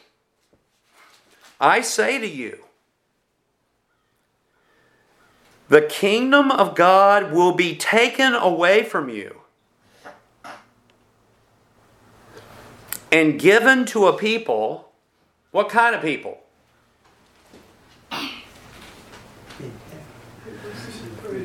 I 1.61 1.83
say 1.83 2.19
to 2.19 2.27
you, 2.27 2.65
the 5.73 5.81
kingdom 5.81 6.51
of 6.51 6.75
God 6.75 7.33
will 7.33 7.53
be 7.53 7.75
taken 7.75 8.35
away 8.35 8.83
from 8.83 9.09
you 9.09 9.41
and 13.11 13.41
given 13.41 13.87
to 13.87 14.07
a 14.07 14.13
people. 14.13 14.93
What 15.51 15.71
kind 15.71 15.95
of 15.97 16.03
people? 16.03 16.41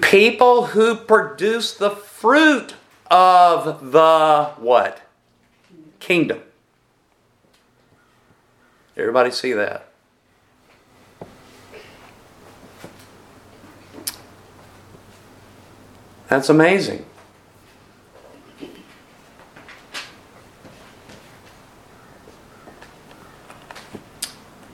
People 0.01 0.65
who 0.65 0.95
produce 0.95 1.73
the 1.73 1.91
fruit 1.91 2.75
of 3.09 3.93
the 3.93 4.51
what? 4.57 5.03
Kingdom. 6.01 6.41
Everybody 8.97 9.31
see 9.31 9.53
that? 9.53 9.86
That's 16.27 16.49
amazing. 16.49 17.05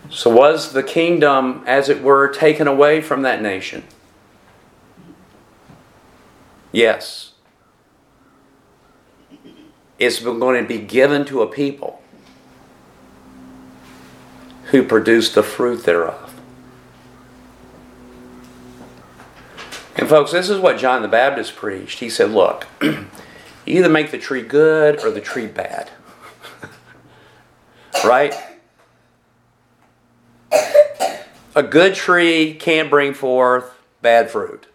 So, 0.09 0.29
was 0.29 0.73
the 0.73 0.83
kingdom, 0.83 1.63
as 1.65 1.89
it 1.89 2.01
were, 2.01 2.27
taken 2.27 2.67
away 2.67 3.01
from 3.01 3.23
that 3.23 3.41
nation? 3.41 3.83
Yes. 6.71 7.33
It's 9.99 10.19
going 10.19 10.61
to 10.61 10.67
be 10.67 10.79
given 10.79 11.25
to 11.25 11.41
a 11.41 11.47
people 11.47 12.01
who 14.65 14.83
produce 14.83 15.33
the 15.33 15.43
fruit 15.43 15.83
thereof. 15.83 16.22
And 19.95 20.09
folks, 20.09 20.31
this 20.31 20.49
is 20.49 20.59
what 20.59 20.77
John 20.77 21.01
the 21.01 21.07
Baptist 21.07 21.55
preached. 21.55 21.99
He 21.99 22.09
said, 22.09 22.31
Look, 22.31 22.67
you 22.81 23.07
either 23.65 23.89
make 23.89 24.11
the 24.11 24.17
tree 24.17 24.41
good 24.41 25.03
or 25.03 25.11
the 25.11 25.21
tree 25.21 25.47
bad. 25.47 25.91
right? 28.05 28.33
A 31.55 31.61
good 31.61 31.93
tree 31.93 32.55
can't 32.55 32.89
bring 32.89 33.13
forth 33.13 33.71
bad 34.01 34.31
fruit. 34.31 34.65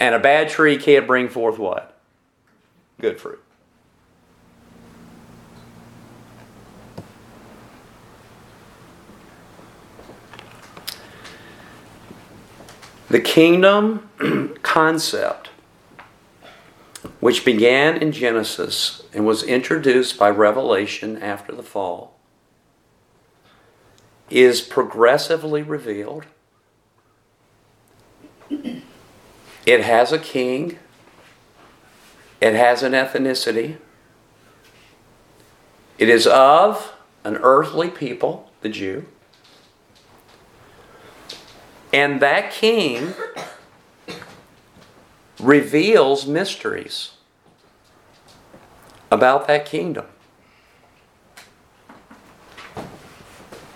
And 0.00 0.14
a 0.14 0.18
bad 0.18 0.48
tree 0.48 0.76
can't 0.78 1.06
bring 1.06 1.28
forth 1.28 1.58
what? 1.58 1.98
Good 3.00 3.20
fruit. 3.20 3.42
The 13.10 13.20
kingdom 13.20 14.08
concept, 14.62 15.50
which 17.18 17.44
began 17.44 17.96
in 17.96 18.12
Genesis 18.12 19.02
and 19.12 19.26
was 19.26 19.42
introduced 19.42 20.16
by 20.16 20.30
Revelation 20.30 21.20
after 21.20 21.52
the 21.52 21.64
fall, 21.64 22.16
is 24.30 24.60
progressively 24.60 25.62
revealed. 25.62 26.26
It 29.66 29.82
has 29.82 30.10
a 30.10 30.18
king, 30.18 30.78
it 32.40 32.54
has 32.54 32.82
an 32.82 32.92
ethnicity, 32.92 33.76
it 35.98 36.08
is 36.08 36.26
of 36.26 36.94
an 37.24 37.36
earthly 37.36 37.90
people, 37.90 38.50
the 38.62 38.70
Jew. 38.70 39.04
And 41.92 42.20
that 42.20 42.52
king 42.52 43.14
reveals 45.40 46.26
mysteries 46.26 47.12
about 49.10 49.46
that 49.48 49.66
kingdom. 49.66 50.06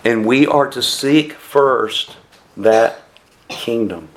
And 0.04 0.26
we 0.26 0.46
are 0.46 0.68
to 0.68 0.82
seek 0.82 1.32
first 1.32 2.16
that 2.56 3.02
kingdom. 3.48 4.10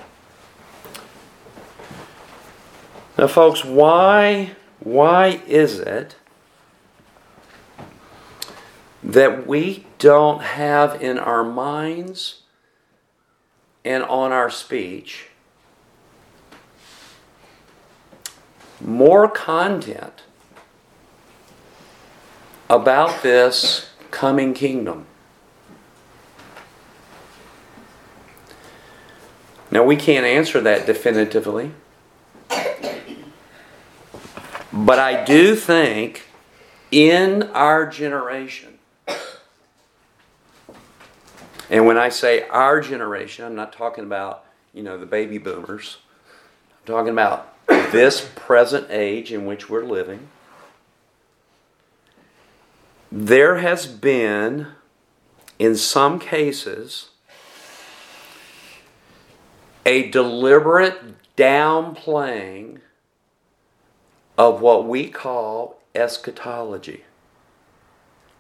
Now, 3.18 3.28
folks, 3.28 3.66
why, 3.66 4.52
why 4.80 5.42
is 5.48 5.80
it 5.80 6.16
that 9.02 9.48
we 9.48 9.88
don't 9.98 10.44
have 10.44 11.02
in 11.02 11.18
our 11.18 11.44
minds 11.44 12.42
and 13.88 14.04
on 14.04 14.34
our 14.34 14.50
speech 14.50 15.28
more 18.82 19.30
content 19.30 20.24
about 22.70 23.24
this 23.24 23.90
coming 24.12 24.54
kingdom. 24.54 25.06
Now, 29.72 29.84
we 29.84 29.96
can't 29.96 30.26
answer 30.26 30.60
that 30.62 30.86
definitively, 30.86 31.72
but 34.74 35.00
I 35.00 35.24
do 35.24 35.56
think 35.56 36.26
in 36.92 37.44
our 37.54 37.86
generation, 37.86 38.77
and 41.70 41.86
when 41.86 41.98
I 41.98 42.10
say 42.10 42.48
our 42.48 42.82
generation, 42.82 43.46
I'm 43.46 43.56
not 43.56 43.74
talking 43.74 44.04
about, 44.04 44.46
you 44.74 44.84
know, 44.84 44.98
the 44.98 45.06
baby 45.06 45.38
boomers. 45.38 45.98
I'm 46.72 46.94
talking 46.94 47.12
about 47.12 47.54
this 47.68 48.30
present 48.36 48.88
age 48.90 49.34
in 49.34 49.46
which 49.46 49.70
we're 49.70 49.86
living. 49.86 50.30
There 53.12 53.58
has 53.58 53.86
been, 53.86 54.68
in 55.60 55.76
some 55.76 56.20
cases, 56.20 57.10
a 59.86 60.10
deliberate 60.10 61.36
downplaying 61.38 62.80
of 64.38 64.62
what 64.62 64.86
we 64.86 65.10
call 65.10 65.80
eschatology 65.96 67.04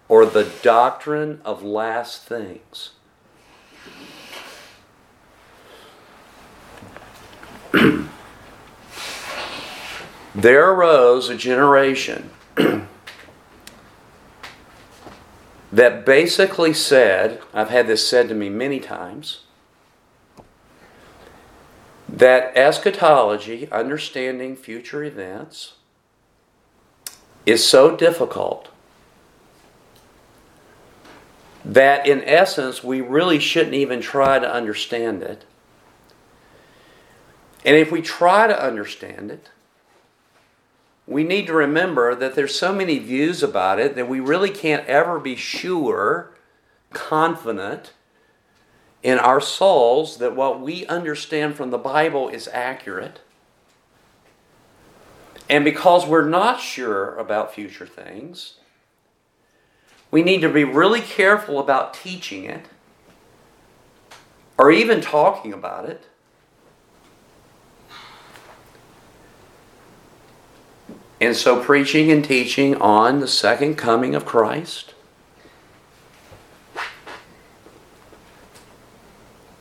or 0.10 0.26
the 0.26 0.50
doctrine 0.62 1.42
of 1.44 1.64
last 1.64 2.24
things. 2.24 2.92
There 10.38 10.70
arose 10.70 11.30
a 11.30 11.36
generation 11.36 12.30
that 15.72 16.06
basically 16.06 16.74
said, 16.74 17.42
I've 17.56 17.72
had 17.72 17.88
this 17.88 18.08
said 18.08 18.30
to 18.30 18.36
me 18.36 18.48
many 18.48 18.80
times, 18.80 19.42
that 22.08 22.56
eschatology, 22.56 23.68
understanding 23.72 24.56
future 24.56 25.04
events, 25.04 25.74
is 27.48 27.68
so 27.68 27.98
difficult 27.98 28.70
that 31.66 32.06
in 32.06 32.24
essence 32.24 32.84
we 32.84 33.02
really 33.02 33.40
shouldn't 33.40 33.74
even 33.74 34.02
try 34.02 34.38
to 34.38 34.50
understand 34.50 35.24
it. 35.24 35.46
And 37.66 37.76
if 37.76 37.92
we 37.92 38.04
try 38.04 38.46
to 38.46 38.64
understand 38.64 39.32
it, 39.32 39.50
we 41.08 41.24
need 41.24 41.48
to 41.48 41.54
remember 41.54 42.14
that 42.14 42.36
there's 42.36 42.54
so 42.54 42.74
many 42.74 43.00
views 43.00 43.42
about 43.42 43.80
it 43.80 43.96
that 43.96 44.10
we 44.10 44.20
really 44.20 44.50
can't 44.50 44.86
ever 44.88 45.20
be 45.20 45.38
sure, 45.38 46.34
confident 46.92 47.94
in 49.02 49.18
our 49.18 49.40
souls 49.40 50.18
that 50.18 50.36
what 50.36 50.60
we 50.60 50.86
understand 50.88 51.56
from 51.56 51.70
the 51.70 51.78
Bible 51.78 52.28
is 52.28 52.50
accurate. 52.50 53.22
And 55.50 55.64
because 55.64 56.06
we're 56.06 56.28
not 56.28 56.60
sure 56.60 57.16
about 57.16 57.54
future 57.54 57.88
things, 57.88 58.56
we 60.12 60.24
need 60.24 60.42
to 60.42 60.50
be 60.50 60.66
really 60.66 61.00
careful 61.00 61.58
about 61.58 61.94
teaching 61.94 62.44
it 62.44 62.66
or 64.58 64.72
even 64.72 65.00
talking 65.00 65.54
about 65.54 65.88
it 65.88 66.08
And 71.20 71.36
so, 71.36 71.64
preaching 71.64 72.12
and 72.12 72.24
teaching 72.24 72.76
on 72.76 73.20
the 73.20 73.28
second 73.28 73.76
coming 73.76 74.14
of 74.14 74.26
Christ. 74.26 74.94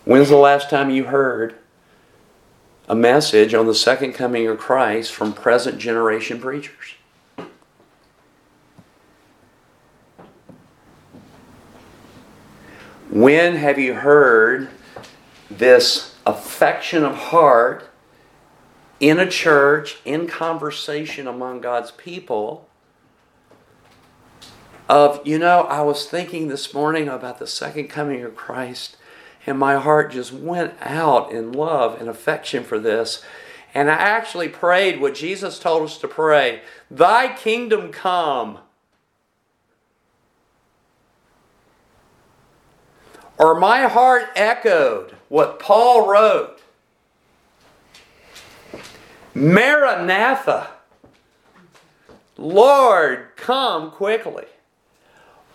When's 0.04 0.28
the 0.28 0.36
last 0.36 0.68
time 0.68 0.90
you 0.90 1.04
heard 1.04 1.56
a 2.88 2.94
message 2.94 3.54
on 3.54 3.66
the 3.66 3.74
second 3.74 4.12
coming 4.12 4.46
of 4.46 4.58
Christ 4.58 5.12
from 5.12 5.32
present 5.32 5.78
generation 5.78 6.38
preachers? 6.38 6.94
When 13.10 13.56
have 13.56 13.78
you 13.78 13.94
heard 13.94 14.68
this 15.50 16.14
affection 16.26 17.02
of 17.02 17.16
heart 17.16 17.88
in 19.00 19.18
a 19.18 19.30
church, 19.30 19.98
in 20.04 20.26
conversation 20.26 21.26
among 21.26 21.60
God's 21.60 21.90
people, 21.90 22.68
of, 24.88 25.26
you 25.26 25.38
know, 25.38 25.62
I 25.62 25.82
was 25.82 26.06
thinking 26.06 26.48
this 26.48 26.72
morning 26.72 27.08
about 27.08 27.38
the 27.38 27.46
second 27.46 27.88
coming 27.88 28.22
of 28.22 28.36
Christ, 28.36 28.96
and 29.46 29.58
my 29.58 29.76
heart 29.76 30.12
just 30.12 30.32
went 30.32 30.74
out 30.80 31.32
in 31.32 31.52
love 31.52 32.00
and 32.00 32.08
affection 32.08 32.64
for 32.64 32.78
this. 32.78 33.22
And 33.74 33.90
I 33.90 33.94
actually 33.94 34.48
prayed 34.48 35.00
what 35.00 35.14
Jesus 35.14 35.58
told 35.58 35.82
us 35.82 35.98
to 35.98 36.08
pray 36.08 36.62
Thy 36.90 37.34
kingdom 37.34 37.92
come. 37.92 38.58
Or 43.38 43.54
my 43.54 43.82
heart 43.82 44.28
echoed 44.34 45.16
what 45.28 45.58
Paul 45.58 46.08
wrote 46.08 46.55
Maranatha. 49.36 50.68
Lord, 52.38 53.28
come 53.36 53.90
quickly. 53.90 54.46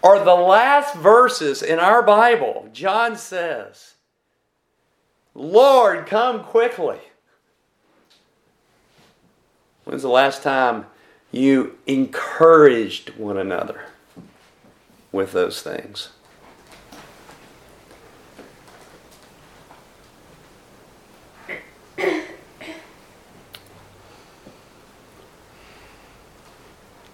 Or 0.03 0.19
the 0.19 0.36
last 0.36 0.95
verses 0.95 1.63
in 1.63 1.79
our 1.79 2.03
Bible, 2.03 2.69
John 2.73 3.15
says, 3.15 3.95
Lord, 5.34 6.05
come 6.05 6.43
quickly. 6.43 6.99
When's 9.84 10.03
the 10.03 10.09
last 10.09 10.43
time 10.43 10.86
you 11.32 11.77
encouraged 11.88 13.15
one 13.17 13.38
another 13.38 13.86
with 15.11 15.32
those 15.32 15.63
things? 15.63 16.09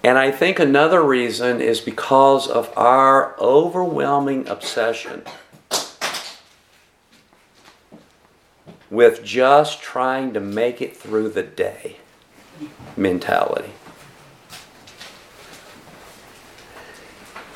And 0.04 0.16
I 0.16 0.30
think 0.30 0.58
another 0.58 1.02
reason 1.02 1.60
is 1.60 1.80
because 1.80 2.46
of 2.46 2.72
our 2.76 3.38
overwhelming 3.40 4.46
obsession 4.46 5.22
with 8.90 9.22
just 9.24 9.82
trying 9.82 10.32
to 10.32 10.40
make 10.40 10.80
it 10.80 10.96
through 10.96 11.30
the 11.30 11.42
day 11.42 11.96
mentality. 12.96 13.72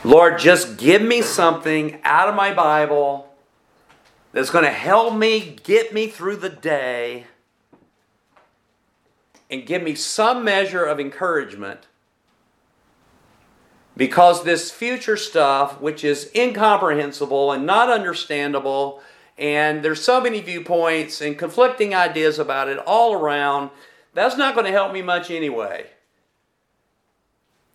Lord, 0.05 0.39
just 0.39 0.79
give 0.79 1.01
me 1.01 1.23
something 1.23 2.01
out 2.03 2.29
of 2.29 2.35
my 2.35 2.53
Bible 2.53 3.33
that's 4.33 4.51
going 4.51 4.65
to 4.65 4.71
help 4.71 5.15
me 5.15 5.57
get 5.63 5.95
me 5.95 6.09
through 6.09 6.37
the 6.37 6.49
day 6.49 7.27
and 9.49 9.65
give 9.65 9.83
me 9.83 9.95
some 9.95 10.45
measure 10.45 10.85
of 10.85 10.99
encouragement 10.99 11.87
because 13.97 14.45
this 14.45 14.71
future 14.71 15.17
stuff, 15.17 15.81
which 15.81 16.05
is 16.05 16.31
incomprehensible 16.35 17.53
and 17.53 17.67
not 17.67 17.91
understandable, 17.91 19.03
and 19.39 19.85
there's 19.85 20.03
so 20.03 20.21
many 20.21 20.41
viewpoints 20.41 21.21
and 21.21 21.39
conflicting 21.39 21.95
ideas 21.95 22.39
about 22.39 22.69
it 22.69 22.79
all 22.79 23.15
around, 23.15 23.71
that's 24.15 24.37
not 24.37 24.55
going 24.55 24.67
to 24.67 24.73
help 24.73 24.93
me 24.93 25.03
much 25.03 25.31
anyway. 25.31 25.87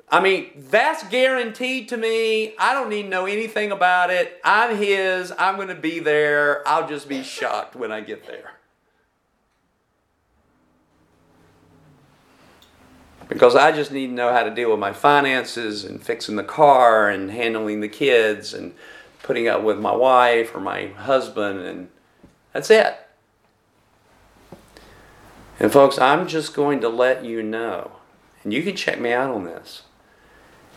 I 0.09 0.21
mean, 0.21 0.51
that's 0.55 1.05
guaranteed 1.09 1.89
to 1.89 1.97
me. 1.97 2.55
I 2.57 2.73
don't 2.73 2.89
need 2.89 3.03
to 3.03 3.09
know 3.09 3.25
anything 3.25 3.71
about 3.71 4.09
it. 4.09 4.39
I'm 4.43 4.77
His. 4.77 5.33
I'm 5.37 5.57
going 5.57 5.67
to 5.67 5.75
be 5.75 5.99
there. 5.99 6.65
I'll 6.67 6.87
just 6.87 7.09
be 7.09 7.23
shocked 7.23 7.75
when 7.75 7.91
I 7.91 7.99
get 7.99 8.25
there. 8.25 8.51
Because 13.27 13.55
I 13.55 13.71
just 13.71 13.91
need 13.91 14.07
to 14.07 14.13
know 14.13 14.31
how 14.31 14.43
to 14.43 14.53
deal 14.53 14.71
with 14.71 14.79
my 14.79 14.93
finances 14.93 15.83
and 15.83 16.01
fixing 16.01 16.35
the 16.35 16.43
car 16.43 17.09
and 17.09 17.31
handling 17.31 17.81
the 17.81 17.89
kids 17.89 18.53
and 18.53 18.73
putting 19.23 19.47
up 19.47 19.61
with 19.61 19.79
my 19.79 19.95
wife 19.95 20.55
or 20.55 20.61
my 20.61 20.87
husband, 20.87 21.59
and 21.59 21.89
that's 22.53 22.69
it. 22.69 22.95
And, 25.59 25.71
folks, 25.71 25.99
I'm 25.99 26.27
just 26.27 26.53
going 26.53 26.79
to 26.81 26.89
let 26.89 27.25
you 27.25 27.43
know, 27.43 27.91
and 28.43 28.53
you 28.53 28.63
can 28.63 28.75
check 28.75 28.99
me 28.99 29.11
out 29.11 29.31
on 29.31 29.43
this, 29.43 29.83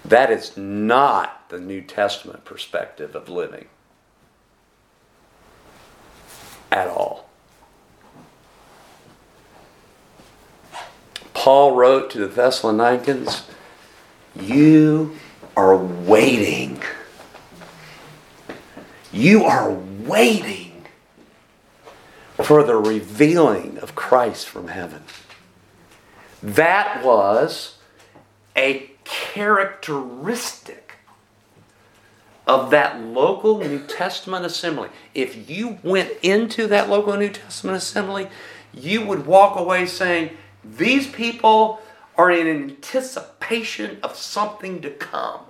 that 0.05 0.31
is 0.31 0.57
not 0.57 1.49
the 1.51 1.61
New 1.61 1.83
Testament 1.83 2.45
perspective 2.45 3.15
of 3.15 3.29
living 3.29 3.69
at 6.73 6.89
all. 6.89 7.30
Paul 11.41 11.75
wrote 11.75 12.11
to 12.11 12.19
the 12.19 12.27
Thessalonians, 12.27 13.45
You 14.39 15.17
are 15.57 15.75
waiting. 15.75 16.83
You 19.11 19.45
are 19.45 19.71
waiting 19.73 20.85
for 22.35 22.63
the 22.63 22.77
revealing 22.77 23.79
of 23.79 23.95
Christ 23.95 24.51
from 24.51 24.69
heaven. 24.69 25.03
That 26.43 27.03
was 27.03 27.79
a 28.55 28.91
characteristic 29.05 30.97
of 32.47 32.69
that 32.69 33.01
local 33.01 33.61
New 33.61 33.79
Testament 33.79 34.45
assembly. 34.45 34.91
If 35.15 35.49
you 35.49 35.79
went 35.83 36.13
into 36.21 36.67
that 36.67 36.91
local 36.91 37.17
New 37.17 37.31
Testament 37.31 37.79
assembly, 37.79 38.29
you 38.75 39.07
would 39.07 39.25
walk 39.25 39.59
away 39.59 39.87
saying, 39.87 40.37
these 40.65 41.07
people 41.07 41.81
are 42.17 42.31
in 42.31 42.47
anticipation 42.47 43.99
of 44.03 44.17
something 44.17 44.83
to 44.83 44.91
come. 44.91 45.41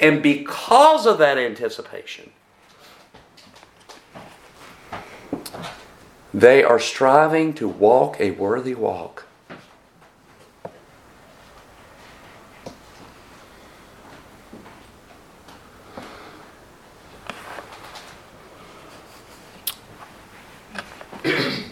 And 0.00 0.22
because 0.22 1.06
of 1.06 1.18
that 1.18 1.38
anticipation, 1.38 2.30
they 6.32 6.64
are 6.64 6.80
striving 6.80 7.52
to 7.54 7.68
walk 7.68 8.20
a 8.20 8.32
worthy 8.32 8.74
walk. 8.74 9.26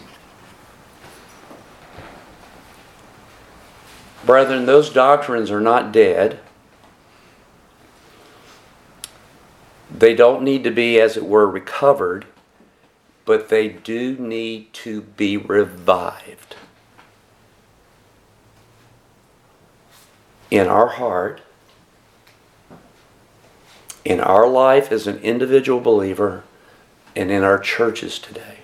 Brethren, 4.25 4.65
those 4.65 4.89
doctrines 4.89 5.51
are 5.51 5.61
not 5.61 5.91
dead. 5.91 6.39
They 9.91 10.15
don't 10.15 10.43
need 10.43 10.63
to 10.63 10.71
be, 10.71 10.99
as 10.99 11.17
it 11.17 11.25
were, 11.25 11.47
recovered, 11.47 12.25
but 13.25 13.49
they 13.49 13.67
do 13.69 14.17
need 14.17 14.73
to 14.73 15.01
be 15.01 15.37
revived. 15.37 16.55
In 20.49 20.67
our 20.67 20.87
heart, 20.87 21.41
in 24.05 24.19
our 24.19 24.47
life 24.47 24.91
as 24.91 25.07
an 25.07 25.17
individual 25.19 25.79
believer, 25.79 26.43
and 27.15 27.31
in 27.31 27.43
our 27.43 27.59
churches 27.59 28.19
today. 28.19 28.62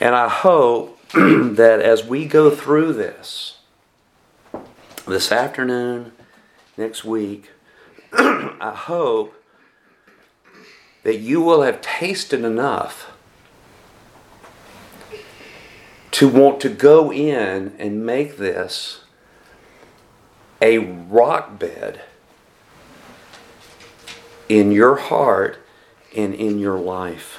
And 0.00 0.14
I 0.14 0.28
hope 0.28 0.98
that 1.12 1.80
as 1.82 2.04
we 2.04 2.24
go 2.24 2.50
through 2.50 2.94
this, 2.94 3.58
this 5.06 5.30
afternoon, 5.30 6.12
next 6.78 7.04
week, 7.04 7.50
I 8.12 8.72
hope 8.74 9.34
that 11.02 11.18
you 11.18 11.42
will 11.42 11.62
have 11.62 11.82
tasted 11.82 12.44
enough 12.44 13.12
to 16.12 16.28
want 16.28 16.60
to 16.60 16.68
go 16.70 17.12
in 17.12 17.74
and 17.78 18.04
make 18.04 18.38
this 18.38 19.04
a 20.62 20.78
rock 20.78 21.58
bed 21.58 22.02
in 24.48 24.72
your 24.72 24.96
heart 24.96 25.58
and 26.16 26.34
in 26.34 26.58
your 26.58 26.78
life. 26.78 27.38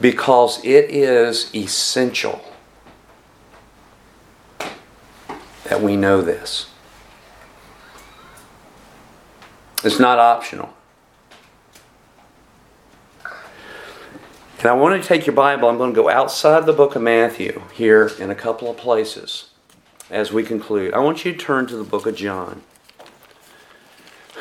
Because 0.00 0.64
it 0.64 0.90
is 0.90 1.54
essential 1.54 2.44
that 5.64 5.82
we 5.82 5.96
know 5.96 6.22
this. 6.22 6.70
It's 9.84 10.00
not 10.00 10.18
optional. 10.18 10.74
And 14.58 14.66
I 14.66 14.72
want 14.72 15.00
to 15.00 15.06
take 15.06 15.24
your 15.26 15.36
Bible. 15.36 15.68
I'm 15.68 15.78
going 15.78 15.92
to 15.92 16.00
go 16.00 16.08
outside 16.08 16.66
the 16.66 16.72
book 16.72 16.96
of 16.96 17.02
Matthew 17.02 17.62
here 17.72 18.10
in 18.18 18.30
a 18.30 18.34
couple 18.34 18.68
of 18.68 18.76
places 18.76 19.50
as 20.10 20.32
we 20.32 20.42
conclude. 20.42 20.94
I 20.94 20.98
want 20.98 21.24
you 21.24 21.32
to 21.32 21.38
turn 21.38 21.66
to 21.68 21.76
the 21.76 21.84
book 21.84 22.06
of 22.06 22.16
John. 22.16 22.62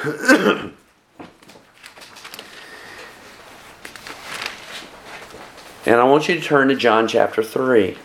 And 5.88 6.01
I 6.01 6.03
want 6.03 6.27
you 6.27 6.35
to 6.35 6.41
turn 6.41 6.67
to 6.67 6.75
John 6.75 7.07
chapter 7.07 7.41
3. 7.41 7.97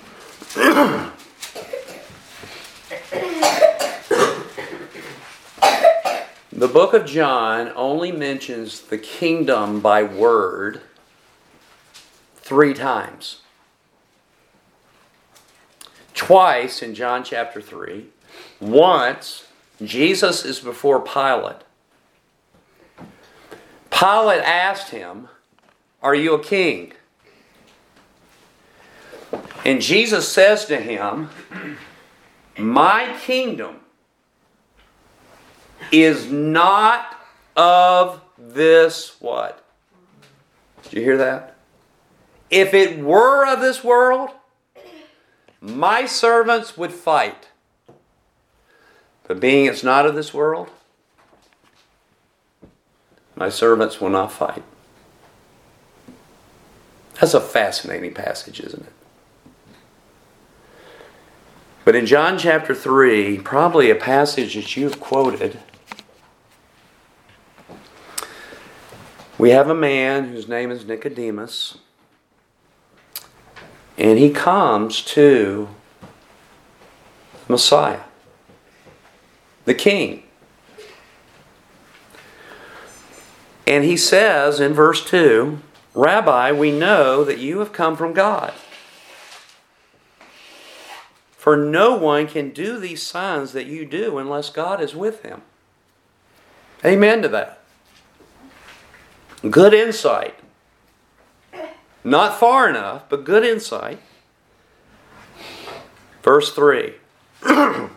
the 6.52 6.68
book 6.68 6.94
of 6.94 7.04
John 7.04 7.72
only 7.74 8.12
mentions 8.12 8.82
the 8.82 8.98
kingdom 8.98 9.80
by 9.80 10.04
word 10.04 10.82
three 12.36 12.72
times. 12.72 13.40
Twice 16.14 16.82
in 16.82 16.94
John 16.94 17.24
chapter 17.24 17.60
3. 17.60 18.06
Once, 18.60 19.48
Jesus 19.84 20.44
is 20.44 20.60
before 20.60 21.00
Pilate. 21.00 21.62
Pilate 23.90 24.42
asked 24.44 24.90
him, 24.90 25.26
Are 26.00 26.14
you 26.14 26.34
a 26.34 26.40
king? 26.40 26.92
And 29.64 29.80
Jesus 29.80 30.28
says 30.28 30.64
to 30.66 30.76
him, 30.76 31.30
My 32.58 33.16
kingdom 33.22 33.76
is 35.90 36.30
not 36.30 37.16
of 37.56 38.20
this 38.38 39.16
what? 39.20 39.64
Did 40.82 40.92
you 40.94 41.02
hear 41.02 41.18
that? 41.18 41.56
If 42.50 42.74
it 42.74 42.98
were 42.98 43.46
of 43.46 43.60
this 43.60 43.82
world, 43.84 44.30
my 45.60 46.06
servants 46.06 46.76
would 46.76 46.92
fight. 46.92 47.48
But 49.28 49.40
being 49.40 49.66
it's 49.66 49.84
not 49.84 50.04
of 50.06 50.14
this 50.14 50.34
world, 50.34 50.68
my 53.36 53.48
servants 53.48 54.00
will 54.00 54.10
not 54.10 54.32
fight. 54.32 54.62
That's 57.20 57.34
a 57.34 57.40
fascinating 57.40 58.12
passage, 58.12 58.60
isn't 58.60 58.82
it? 58.82 58.92
But 61.84 61.96
in 61.96 62.06
John 62.06 62.38
chapter 62.38 62.74
3, 62.74 63.38
probably 63.40 63.90
a 63.90 63.96
passage 63.96 64.54
that 64.54 64.76
you've 64.76 65.00
quoted, 65.00 65.58
we 69.36 69.50
have 69.50 69.68
a 69.68 69.74
man 69.74 70.28
whose 70.28 70.46
name 70.46 70.70
is 70.70 70.86
Nicodemus, 70.86 71.78
and 73.98 74.16
he 74.16 74.30
comes 74.30 75.02
to 75.02 75.68
Messiah, 77.48 78.02
the 79.64 79.74
King. 79.74 80.22
And 83.66 83.84
he 83.84 83.96
says 83.96 84.60
in 84.60 84.72
verse 84.72 85.04
2 85.04 85.58
Rabbi, 85.94 86.52
we 86.52 86.70
know 86.70 87.24
that 87.24 87.38
you 87.38 87.58
have 87.58 87.72
come 87.72 87.96
from 87.96 88.12
God. 88.12 88.54
For 91.42 91.56
no 91.56 91.96
one 91.96 92.28
can 92.28 92.50
do 92.50 92.78
these 92.78 93.02
signs 93.02 93.50
that 93.50 93.66
you 93.66 93.84
do 93.84 94.16
unless 94.18 94.48
God 94.48 94.80
is 94.80 94.94
with 94.94 95.24
him. 95.24 95.42
Amen 96.84 97.20
to 97.22 97.28
that. 97.30 97.58
Good 99.50 99.74
insight. 99.74 100.36
Not 102.04 102.38
far 102.38 102.68
enough, 102.68 103.08
but 103.08 103.24
good 103.24 103.42
insight. 103.42 103.98
Verse 106.22 106.54
3 106.54 106.94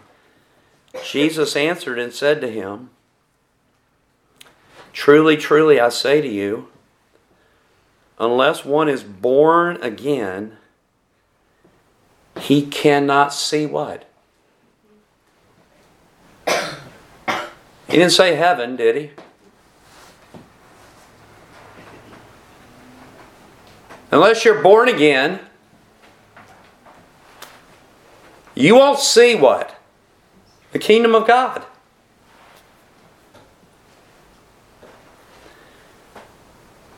Jesus 1.06 1.56
answered 1.56 2.00
and 2.00 2.12
said 2.12 2.42
to 2.42 2.50
him, 2.50 2.90
Truly, 4.92 5.38
truly, 5.38 5.80
I 5.80 5.90
say 5.90 6.20
to 6.20 6.28
you, 6.28 6.70
unless 8.18 8.66
one 8.66 8.90
is 8.90 9.04
born 9.04 9.78
again, 9.84 10.58
he 12.40 12.66
cannot 12.66 13.34
see 13.34 13.66
what? 13.66 14.10
He 17.88 18.00
didn't 18.00 18.12
say 18.12 18.36
heaven, 18.36 18.76
did 18.76 18.96
he? 18.96 19.12
Unless 24.12 24.44
you're 24.44 24.62
born 24.62 24.90
again, 24.90 25.40
you 28.54 28.76
won't 28.76 29.00
see 29.00 29.36
what? 29.36 29.80
The 30.72 30.80
kingdom 30.80 31.16
of 31.16 31.28
God. 31.28 31.66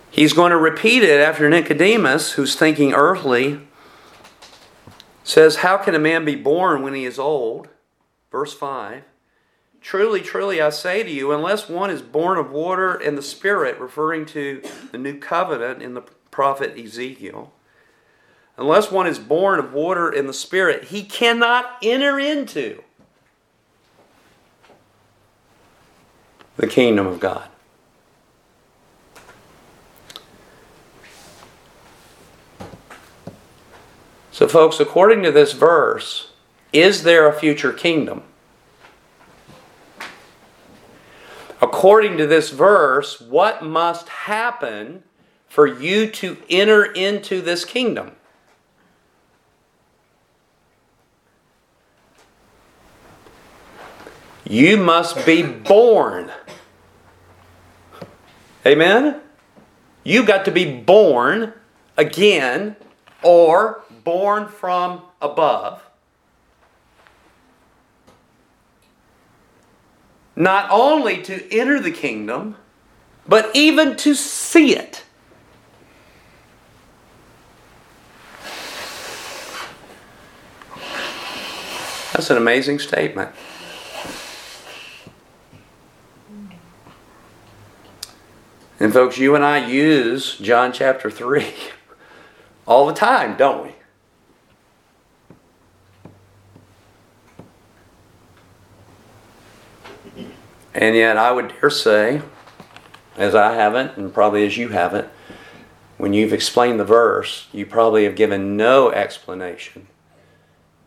He's 0.09 0.33
going 0.33 0.49
to 0.49 0.57
repeat 0.57 1.03
it 1.03 1.19
after 1.19 1.47
Nicodemus, 1.47 2.31
who's 2.31 2.55
thinking 2.55 2.93
earthly, 2.93 3.66
says, 5.28 5.57
How 5.57 5.78
can 5.78 5.93
a 5.93 5.99
man 5.99 6.25
be 6.25 6.36
born 6.36 6.82
when 6.82 6.93
he 6.93 7.05
is 7.05 7.19
old? 7.19 7.67
Verse 8.32 8.53
5. 8.53 9.03
Truly, 9.82 10.21
truly, 10.21 10.61
I 10.61 10.69
say 10.69 11.03
to 11.03 11.09
you, 11.09 11.32
unless 11.32 11.69
one 11.69 11.89
is 11.89 12.01
born 12.01 12.38
of 12.38 12.51
water 12.51 12.95
and 12.95 13.17
the 13.17 13.21
Spirit, 13.21 13.80
referring 13.80 14.25
to 14.28 14.61
the 14.91 14.97
new 14.97 15.17
covenant 15.17 15.82
in 15.82 15.93
the 15.93 16.01
prophet 16.32 16.78
Ezekiel, 16.78 17.53
unless 18.57 18.91
one 18.91 19.07
is 19.07 19.19
born 19.19 19.59
of 19.59 19.73
water 19.73 20.09
and 20.09 20.28
the 20.28 20.34
Spirit, 20.34 20.86
he 20.86 21.03
cannot 21.03 21.78
enter 21.82 22.19
into 22.19 22.84
the 26.57 26.67
kingdom 26.67 27.05
of 27.05 27.19
God. 27.19 27.49
So, 34.38 34.47
folks, 34.47 34.79
according 34.79 35.23
to 35.23 35.31
this 35.31 35.53
verse, 35.53 36.29
is 36.71 37.01
there 37.01 37.27
a 37.27 37.33
future 37.33 37.73
kingdom? 37.73 38.21
According 41.59 42.17
to 42.17 42.27
this 42.27 42.51
verse, 42.51 43.19
what 43.19 43.63
must 43.63 44.07
happen 44.07 45.01
for 45.47 45.65
you 45.65 46.07
to 46.11 46.38
enter 46.51 46.85
into 46.85 47.41
this 47.41 47.65
kingdom? 47.65 48.11
You 54.47 54.77
must 54.77 55.25
be 55.25 55.41
born. 55.41 56.31
Amen? 58.63 59.19
You 60.03 60.23
got 60.23 60.45
to 60.45 60.51
be 60.51 60.79
born 60.79 61.53
again 61.97 62.75
or 63.23 63.83
born 64.08 64.47
from 64.47 65.01
above, 65.22 65.84
not 70.34 70.70
only 70.72 71.22
to 71.22 71.53
enter 71.53 71.78
the 71.78 71.91
kingdom, 71.91 72.55
but 73.28 73.53
even 73.53 73.97
to 73.97 74.16
see 74.16 74.78
it. 74.78 75.03
That's 82.14 82.30
an 82.30 82.38
amazing 82.38 82.80
statement. 82.80 83.32
And, 88.80 88.93
folks, 88.93 89.18
you 89.18 89.36
and 89.36 89.43
I 89.43 89.68
use 89.68 90.38
John 90.38 90.72
chapter 90.72 91.12
3 91.12 91.45
all 92.66 92.88
the 92.88 92.93
time, 92.93 93.36
don't 93.36 93.66
we? 93.66 93.76
And 100.78 100.95
yet, 100.95 101.17
I 101.17 101.32
would 101.32 101.55
dare 101.59 101.71
say, 101.71 102.21
as 103.17 103.34
I 103.34 103.55
haven't, 103.55 103.97
and 103.97 104.13
probably 104.13 104.45
as 104.45 104.57
you 104.57 104.69
haven't, 104.69 105.07
when 105.97 106.13
you've 106.13 106.34
explained 106.34 106.80
the 106.80 106.86
verse, 106.86 107.47
you 107.51 107.65
probably 107.65 108.03
have 108.03 108.15
given 108.15 108.55
no 108.55 108.91
explanation 108.91 109.88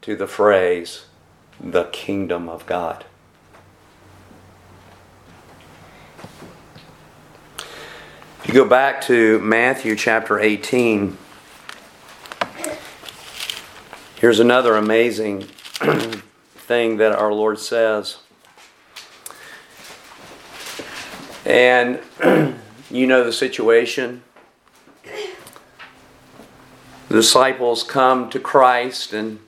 to 0.03 0.15
the 0.15 0.29
phrase, 0.29 1.07
the 1.59 1.85
kingdom 1.87 2.49
of 2.49 2.65
God. 2.67 3.05
If 8.39 8.45
you 8.47 8.55
go 8.55 8.69
back 8.69 9.01
to 9.03 9.41
Matthew 9.41 9.97
chapter 9.97 10.39
18, 10.39 11.19
here's 14.21 14.39
another 14.39 14.77
amazing 14.77 15.43
thing 16.55 16.99
that 16.99 17.11
our 17.11 17.33
Lord 17.33 17.59
says. 17.59 18.19
And 21.51 21.99
you 22.93 23.09
know 23.09 23.25
the 23.25 23.33
situation. 23.33 24.23
The 27.09 27.17
disciples 27.17 27.83
come 27.83 28.31
to 28.31 28.39
Christ 28.39 29.13
and 29.13 29.41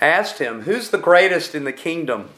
asked 0.00 0.38
him, 0.38 0.62
Who's 0.62 0.88
the 0.88 0.96
greatest 0.96 1.54
in 1.54 1.64
the 1.64 1.74
kingdom? 1.74 2.30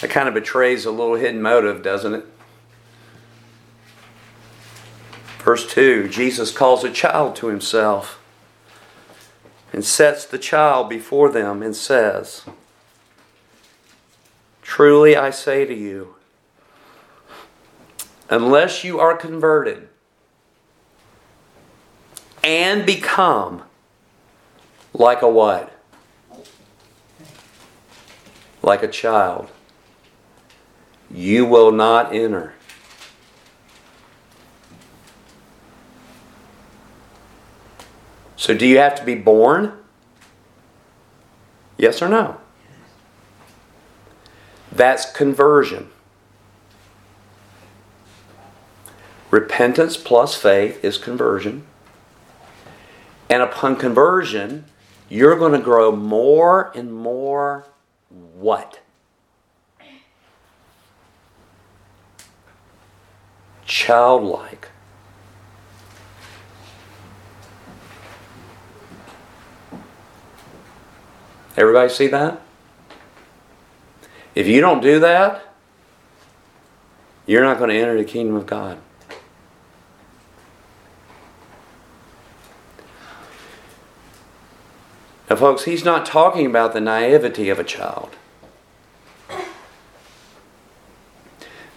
That 0.00 0.10
kind 0.10 0.28
of 0.28 0.34
betrays 0.34 0.84
a 0.84 0.92
little 0.92 1.16
hidden 1.16 1.42
motive, 1.42 1.82
doesn't 1.82 2.14
it? 2.14 2.26
Verse 5.40 5.66
2 5.66 6.08
Jesus 6.10 6.52
calls 6.52 6.84
a 6.84 6.92
child 6.92 7.34
to 7.36 7.48
himself 7.48 8.22
and 9.72 9.84
sets 9.84 10.24
the 10.24 10.38
child 10.38 10.88
before 10.88 11.28
them 11.28 11.60
and 11.60 11.74
says, 11.74 12.44
Truly 14.66 15.16
I 15.16 15.30
say 15.30 15.64
to 15.64 15.72
you, 15.72 16.16
unless 18.28 18.82
you 18.82 18.98
are 18.98 19.16
converted 19.16 19.88
and 22.42 22.84
become 22.84 23.62
like 24.92 25.22
a 25.22 25.28
what? 25.28 25.72
Like 28.60 28.82
a 28.82 28.88
child, 28.88 29.48
you 31.10 31.46
will 31.46 31.70
not 31.70 32.12
enter. 32.12 32.52
So, 38.36 38.52
do 38.52 38.66
you 38.66 38.78
have 38.78 38.96
to 38.96 39.04
be 39.04 39.14
born? 39.14 39.72
Yes 41.78 42.02
or 42.02 42.08
no? 42.08 42.40
That's 44.76 45.10
conversion. 45.10 45.88
Repentance 49.30 49.96
plus 49.96 50.34
faith 50.34 50.84
is 50.84 50.98
conversion. 50.98 51.66
And 53.30 53.42
upon 53.42 53.76
conversion, 53.76 54.66
you're 55.08 55.36
going 55.36 55.52
to 55.52 55.58
grow 55.58 55.96
more 55.96 56.70
and 56.74 56.92
more 56.92 57.64
what? 58.10 58.80
Childlike. 63.64 64.68
Everybody 71.56 71.88
see 71.88 72.08
that? 72.08 72.45
If 74.36 74.46
you 74.46 74.60
don't 74.60 74.82
do 74.82 75.00
that, 75.00 75.42
you're 77.24 77.42
not 77.42 77.56
going 77.56 77.70
to 77.70 77.76
enter 77.76 77.96
the 77.96 78.04
kingdom 78.04 78.36
of 78.36 78.44
God. 78.44 78.78
Now, 85.30 85.36
folks, 85.36 85.64
he's 85.64 85.86
not 85.86 86.04
talking 86.04 86.44
about 86.44 86.74
the 86.74 86.82
naivety 86.82 87.48
of 87.48 87.58
a 87.58 87.64
child. 87.64 88.10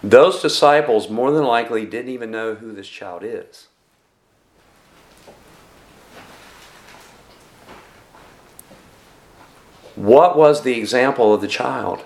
Those 0.02 0.42
disciples 0.42 1.08
more 1.08 1.30
than 1.30 1.44
likely 1.44 1.86
didn't 1.86 2.10
even 2.10 2.30
know 2.30 2.56
who 2.56 2.72
this 2.72 2.88
child 2.88 3.22
is. 3.24 3.68
What 9.94 10.36
was 10.36 10.62
the 10.62 10.78
example 10.78 11.32
of 11.32 11.40
the 11.40 11.48
child? 11.48 12.04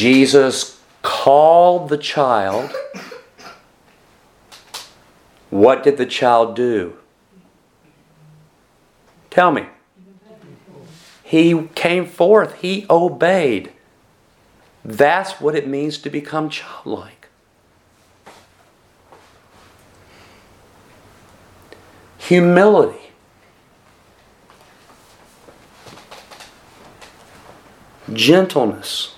Jesus 0.00 0.80
called 1.02 1.90
the 1.90 1.98
child 1.98 2.72
what 5.50 5.82
did 5.82 5.98
the 5.98 6.06
child 6.06 6.56
do? 6.56 6.96
Tell 9.28 9.52
me. 9.52 9.66
He 11.22 11.68
came 11.74 12.06
forth, 12.06 12.54
he 12.62 12.86
obeyed. 12.88 13.72
That's 14.82 15.40
what 15.40 15.54
it 15.54 15.68
means 15.68 15.98
to 15.98 16.08
become 16.08 16.48
childlike. 16.48 17.28
Humility. 22.18 23.10
Gentleness. 28.12 29.14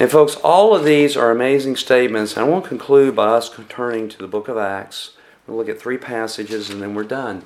And, 0.00 0.10
folks, 0.10 0.36
all 0.36 0.74
of 0.74 0.82
these 0.82 1.14
are 1.14 1.30
amazing 1.30 1.76
statements. 1.76 2.38
I 2.38 2.42
want 2.42 2.64
to 2.64 2.68
conclude 2.70 3.14
by 3.14 3.26
us 3.26 3.50
turning 3.68 4.08
to 4.08 4.16
the 4.16 4.26
book 4.26 4.48
of 4.48 4.56
Acts. 4.56 5.10
We'll 5.46 5.58
look 5.58 5.68
at 5.68 5.78
three 5.78 5.98
passages 5.98 6.70
and 6.70 6.80
then 6.80 6.94
we're 6.94 7.04
done. 7.04 7.44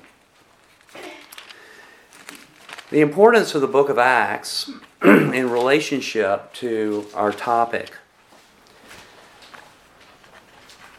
The 2.90 3.00
importance 3.00 3.56
of 3.56 3.60
the 3.60 3.66
book 3.66 3.88
of 3.88 3.98
Acts 3.98 4.70
in 5.02 5.50
relationship 5.50 6.52
to 6.54 7.08
our 7.12 7.32
topic 7.32 7.90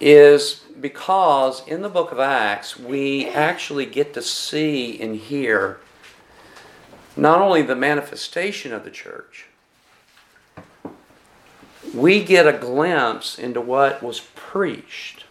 is 0.01 0.65
because 0.81 1.65
in 1.65 1.83
the 1.83 1.89
book 1.89 2.11
of 2.11 2.19
Acts 2.19 2.77
we 2.77 3.29
actually 3.29 3.85
get 3.85 4.13
to 4.15 4.21
see 4.21 4.99
and 4.99 5.15
hear 5.15 5.79
not 7.15 7.39
only 7.39 7.61
the 7.61 7.77
manifestation 7.77 8.73
of 8.73 8.83
the 8.83 8.91
church 8.91 9.47
we 11.95 12.23
get 12.23 12.45
a 12.45 12.53
glimpse 12.53 13.39
into 13.39 13.61
what 13.61 14.03
was 14.03 14.19
preached. 14.35 15.23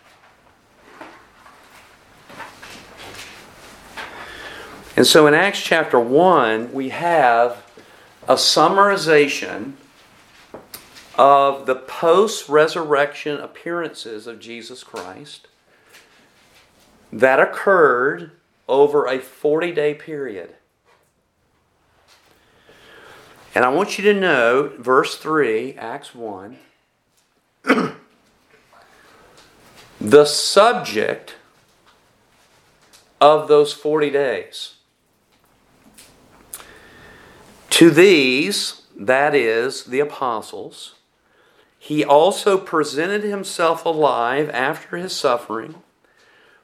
And 4.97 5.07
so 5.07 5.27
in 5.27 5.35
Acts 5.35 5.61
chapter 5.61 5.99
1, 5.99 6.73
we 6.73 6.89
have 6.91 7.65
a 8.27 8.35
summarization 8.35 9.73
of 11.17 11.67
the 11.67 11.75
post 11.75 12.49
resurrection 12.49 13.39
appearances 13.39 14.27
of 14.27 14.41
Jesus 14.41 14.83
Christ 14.83 15.49
that 17.13 17.39
occurred 17.39 18.33
over 18.69 19.07
a 19.07 19.19
40 19.19 19.73
day 19.73 19.95
period. 19.95 20.55
And 23.55 23.65
I 23.65 23.69
want 23.69 23.99
you 23.99 24.05
to 24.13 24.19
note 24.19 24.79
verse 24.79 25.17
3, 25.17 25.75
Acts 25.75 26.13
1. 26.13 26.57
the 30.01 30.25
subject 30.25 31.37
of 33.21 33.47
those 33.47 33.73
40 33.73 34.11
days. 34.11 34.75
To 37.71 37.91
these, 37.91 38.83
that 38.97 39.37
is, 39.37 39.85
the 39.85 40.01
apostles, 40.01 40.97
he 41.79 42.05
also 42.05 42.59
presented 42.59 43.23
himself 43.23 43.85
alive 43.85 44.51
after 44.51 44.97
his 44.97 45.15
suffering 45.15 45.77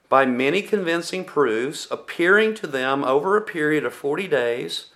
by 0.09 0.27
many 0.27 0.61
convincing 0.61 1.25
proofs, 1.25 1.87
appearing 1.89 2.55
to 2.55 2.67
them 2.67 3.05
over 3.05 3.37
a 3.37 3.43
period 3.43 3.85
of 3.85 3.95
40 3.95 4.27
days 4.27 4.90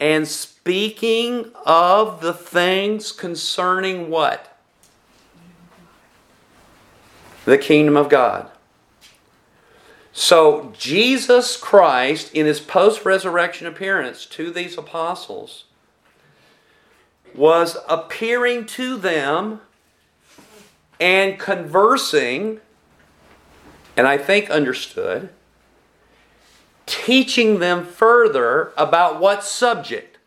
and 0.00 0.26
speaking 0.26 1.50
of 1.64 2.20
the 2.20 2.32
things 2.32 3.12
concerning 3.12 4.10
what? 4.10 4.58
The 7.44 7.58
kingdom 7.58 7.96
of 7.96 8.08
God. 8.08 8.50
So, 10.12 10.72
Jesus 10.78 11.56
Christ, 11.56 12.32
in 12.32 12.46
his 12.46 12.60
post 12.60 13.04
resurrection 13.04 13.66
appearance 13.66 14.26
to 14.26 14.50
these 14.50 14.78
apostles, 14.78 15.64
was 17.34 17.76
appearing 17.88 18.66
to 18.66 18.96
them 18.96 19.60
and 21.00 21.38
conversing, 21.38 22.60
and 23.96 24.06
I 24.06 24.16
think 24.16 24.48
understood 24.50 25.30
teaching 26.86 27.58
them 27.58 27.84
further 27.84 28.72
about 28.76 29.20
what 29.20 29.44
subject? 29.44 30.18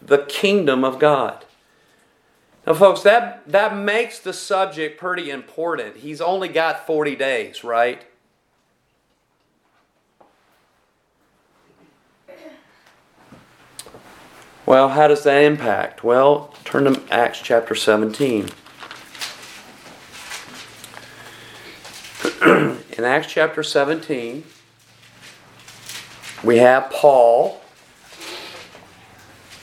The 0.00 0.18
kingdom 0.18 0.84
of 0.84 0.98
God. 0.98 1.44
Now, 2.66 2.74
folks, 2.74 3.02
that, 3.02 3.48
that 3.48 3.76
makes 3.76 4.18
the 4.18 4.32
subject 4.32 4.98
pretty 4.98 5.30
important. 5.30 5.96
He's 5.96 6.20
only 6.20 6.48
got 6.48 6.86
40 6.86 7.16
days, 7.16 7.64
right? 7.64 8.04
Well, 14.66 14.90
how 14.90 15.08
does 15.08 15.24
that 15.24 15.42
impact? 15.42 16.04
Well, 16.04 16.54
turn 16.64 16.84
to 16.84 17.02
Acts 17.10 17.40
chapter 17.40 17.74
17. 17.74 18.50
In 22.42 23.04
Acts 23.04 23.26
chapter 23.26 23.64
17, 23.64 24.44
we 26.42 26.58
have 26.58 26.90
Paul. 26.90 27.60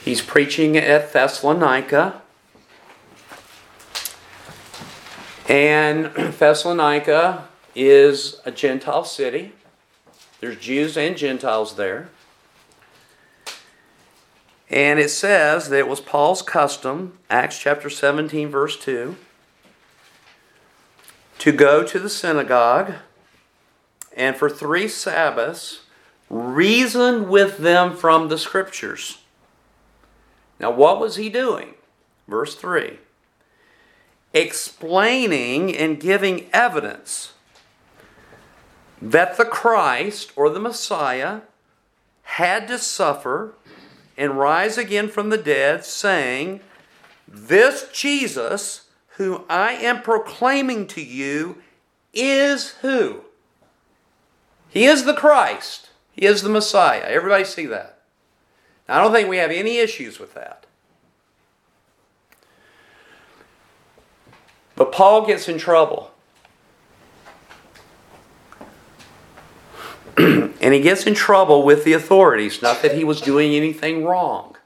He's 0.04 0.20
preaching 0.20 0.76
at 0.76 1.12
Thessalonica. 1.12 2.22
And 5.48 6.06
Thessalonica 6.14 7.48
is 7.74 8.40
a 8.44 8.50
Gentile 8.50 9.04
city. 9.04 9.52
There's 10.40 10.56
Jews 10.58 10.96
and 10.96 11.16
Gentiles 11.16 11.76
there. 11.76 12.10
And 14.70 15.00
it 15.00 15.08
says 15.08 15.70
that 15.70 15.78
it 15.78 15.88
was 15.88 16.00
Paul's 16.00 16.42
custom, 16.42 17.18
Acts 17.30 17.58
chapter 17.58 17.88
17, 17.88 18.50
verse 18.50 18.78
2, 18.78 19.16
to 21.38 21.52
go 21.52 21.82
to 21.82 21.98
the 21.98 22.10
synagogue 22.10 22.94
and 24.14 24.36
for 24.36 24.50
three 24.50 24.86
Sabbaths 24.86 25.80
reasoned 26.30 27.28
with 27.28 27.58
them 27.58 27.96
from 27.96 28.28
the 28.28 28.38
scriptures. 28.38 29.18
Now, 30.60 30.70
what 30.70 31.00
was 31.00 31.16
he 31.16 31.28
doing? 31.28 31.74
Verse 32.26 32.54
3 32.54 32.98
explaining 34.34 35.74
and 35.74 35.98
giving 35.98 36.46
evidence 36.52 37.32
that 39.00 39.38
the 39.38 39.44
Christ 39.44 40.32
or 40.36 40.50
the 40.50 40.60
Messiah 40.60 41.40
had 42.22 42.68
to 42.68 42.78
suffer 42.78 43.54
and 44.16 44.38
rise 44.38 44.76
again 44.76 45.08
from 45.08 45.30
the 45.30 45.38
dead, 45.38 45.84
saying, 45.84 46.60
This 47.26 47.88
Jesus, 47.92 48.88
whom 49.16 49.44
I 49.48 49.72
am 49.72 50.02
proclaiming 50.02 50.86
to 50.88 51.02
you, 51.02 51.62
is 52.12 52.70
who? 52.82 53.22
He 54.68 54.84
is 54.84 55.04
the 55.04 55.14
Christ. 55.14 55.87
He 56.18 56.26
is 56.26 56.42
the 56.42 56.48
Messiah. 56.48 57.04
Everybody 57.06 57.44
see 57.44 57.66
that? 57.66 58.00
Now, 58.88 58.98
I 58.98 59.02
don't 59.04 59.12
think 59.12 59.28
we 59.28 59.36
have 59.36 59.52
any 59.52 59.78
issues 59.78 60.18
with 60.18 60.34
that. 60.34 60.66
But 64.74 64.90
Paul 64.90 65.24
gets 65.28 65.48
in 65.48 65.58
trouble. 65.58 66.10
and 70.16 70.74
he 70.74 70.80
gets 70.80 71.06
in 71.06 71.14
trouble 71.14 71.62
with 71.62 71.84
the 71.84 71.92
authorities, 71.92 72.60
not 72.62 72.82
that 72.82 72.96
he 72.96 73.04
was 73.04 73.20
doing 73.20 73.54
anything 73.54 74.04
wrong. 74.04 74.56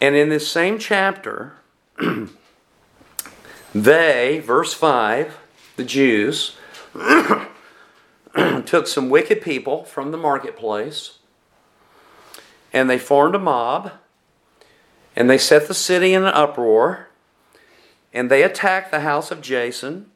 And 0.00 0.16
in 0.16 0.30
this 0.30 0.50
same 0.50 0.78
chapter, 0.78 1.56
they, 3.74 4.42
verse 4.42 4.72
5, 4.72 5.36
the 5.76 5.84
Jews, 5.84 6.56
took 8.66 8.86
some 8.86 9.08
wicked 9.08 9.40
people 9.42 9.84
from 9.84 10.10
the 10.10 10.18
marketplace 10.18 11.18
and 12.72 12.88
they 12.88 12.98
formed 12.98 13.34
a 13.34 13.38
mob 13.38 13.92
and 15.14 15.28
they 15.28 15.38
set 15.38 15.68
the 15.68 15.74
city 15.74 16.14
in 16.14 16.22
an 16.22 16.32
uproar 16.34 17.08
and 18.12 18.30
they 18.30 18.42
attacked 18.42 18.90
the 18.90 19.00
house 19.00 19.30
of 19.30 19.40
Jason 19.40 20.10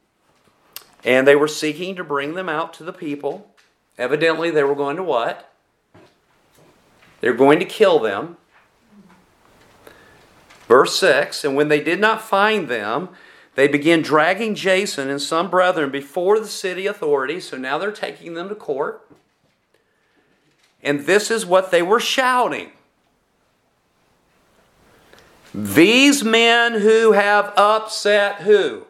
and 1.05 1.27
they 1.27 1.37
were 1.37 1.49
seeking 1.49 1.95
to 1.97 2.05
bring 2.05 2.35
them 2.35 2.49
out 2.49 2.72
to 2.74 2.85
the 2.85 2.93
people. 2.93 3.51
Evidently, 3.97 4.51
they 4.51 4.64
were 4.64 4.74
going 4.74 4.97
to 4.97 5.03
what? 5.03 5.53
They're 7.20 7.33
going 7.33 7.59
to 7.61 7.64
kill 7.64 7.99
them. 7.99 8.37
Verse 10.68 10.99
6 10.99 11.45
And 11.45 11.55
when 11.57 11.68
they 11.68 11.81
did 11.81 12.01
not 12.01 12.20
find 12.20 12.68
them, 12.68 13.11
they 13.57 13.66
begin 13.66 14.02
dragging 14.02 14.54
Jason 14.54 15.11
and 15.11 15.20
some 15.20 15.50
brethren 15.50 15.90
before 15.90 16.38
the 16.38 16.46
city 16.46 16.86
authorities. 16.86 17.48
So 17.48 17.57
now 17.57 17.78
they're 17.78 17.90
taking 17.90 18.34
them 18.34 18.48
to 18.50 18.54
court. 18.54 19.09
And 20.82 21.00
this 21.00 21.30
is 21.30 21.44
what 21.44 21.70
they 21.70 21.82
were 21.82 21.98
shouting 21.98 22.70
These 25.57 26.22
men 26.22 26.74
who 26.82 27.12
have 27.12 27.54
upset 27.57 28.42
who? 28.42 28.84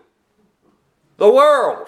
The 1.16 1.30
world. 1.30 1.86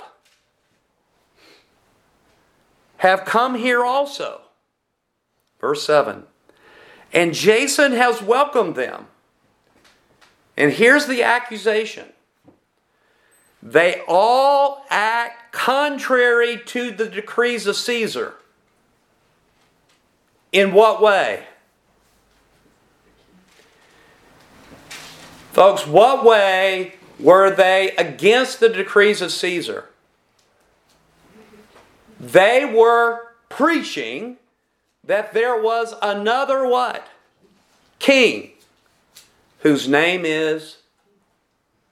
Have 2.99 3.25
come 3.25 3.57
here 3.57 3.85
also. 3.85 4.43
Verse 5.61 5.85
7. 5.85 6.23
And 7.13 7.35
Jason 7.35 7.91
has 7.91 8.23
welcomed 8.23 8.77
them. 8.77 9.09
And 10.57 10.73
here's 10.73 11.07
the 11.07 11.25
accusation 11.25 12.13
they 13.63 14.03
all 14.07 14.85
act 14.91 15.53
contrary 15.53 16.61
to 16.67 16.91
the 16.91 17.07
decrees 17.09 17.67
of 17.67 17.77
Caesar. 17.77 18.35
In 20.53 20.73
what 20.73 21.03
way? 21.03 21.45
Folks, 25.53 25.87
what 25.87 26.25
way 26.25 26.95
were 27.19 27.51
they 27.51 27.95
against 27.97 28.61
the 28.61 28.69
decrees 28.69 29.21
of 29.21 29.33
Caesar? 29.33 29.87
They 32.21 32.65
were 32.65 33.35
preaching 33.49 34.37
that 35.05 35.33
there 35.33 35.61
was 35.61 35.95
another 36.01 36.67
what? 36.67 37.09
King 37.99 38.53
whose 39.61 39.89
name 39.89 40.25
is 40.25 40.77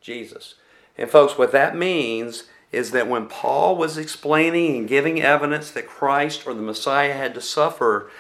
Jesus. 0.01 0.55
And, 0.99 1.11
folks, 1.11 1.37
what 1.37 1.53
that 1.53 1.77
means 1.77 2.45
is 2.73 2.91
that 2.91 3.09
when 3.09 3.27
Paul 3.27 3.77
was 3.77 3.97
explaining 3.97 4.77
and 4.77 4.89
giving 4.89 5.23
evidence 5.23 5.71
that 5.71 5.87
Christ 5.87 6.47
or 6.47 6.55
the 6.55 6.63
Messiah 6.63 7.13
had 7.13 7.35
to 7.35 7.41
suffer 7.41 8.11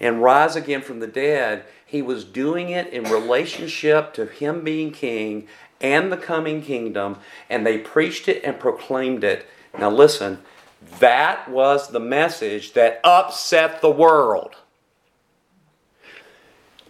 and 0.00 0.22
rise 0.22 0.56
again 0.56 0.82
from 0.82 1.00
the 1.00 1.06
dead, 1.06 1.64
he 1.86 2.02
was 2.02 2.24
doing 2.24 2.70
it 2.70 2.88
in 2.88 3.04
relationship 3.04 4.14
to 4.14 4.26
him 4.26 4.64
being 4.64 4.92
king 4.92 5.46
and 5.80 6.10
the 6.10 6.16
coming 6.16 6.62
kingdom, 6.62 7.18
and 7.50 7.66
they 7.66 7.78
preached 7.78 8.28
it 8.28 8.42
and 8.44 8.58
proclaimed 8.58 9.24
it. 9.24 9.46
Now, 9.78 9.90
listen, 9.90 10.38
that 11.00 11.48
was 11.50 11.88
the 11.88 12.00
message 12.00 12.72
that 12.72 13.00
upset 13.04 13.80
the 13.80 13.90
world. 13.90 14.54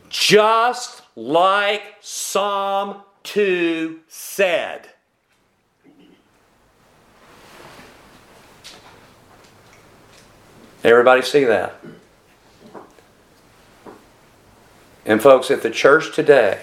Just 0.08 1.02
like 1.16 1.82
Psalm 2.00 3.02
2 3.22 4.00
said. 4.08 4.91
Everybody 10.84 11.22
see 11.22 11.44
that? 11.44 11.76
And, 15.06 15.22
folks, 15.22 15.50
if 15.50 15.62
the 15.62 15.70
church 15.70 16.14
today 16.14 16.60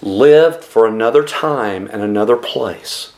lived 0.00 0.62
for 0.62 0.86
another 0.86 1.24
time 1.24 1.88
and 1.90 2.02
another 2.02 2.36
place, 2.36 3.12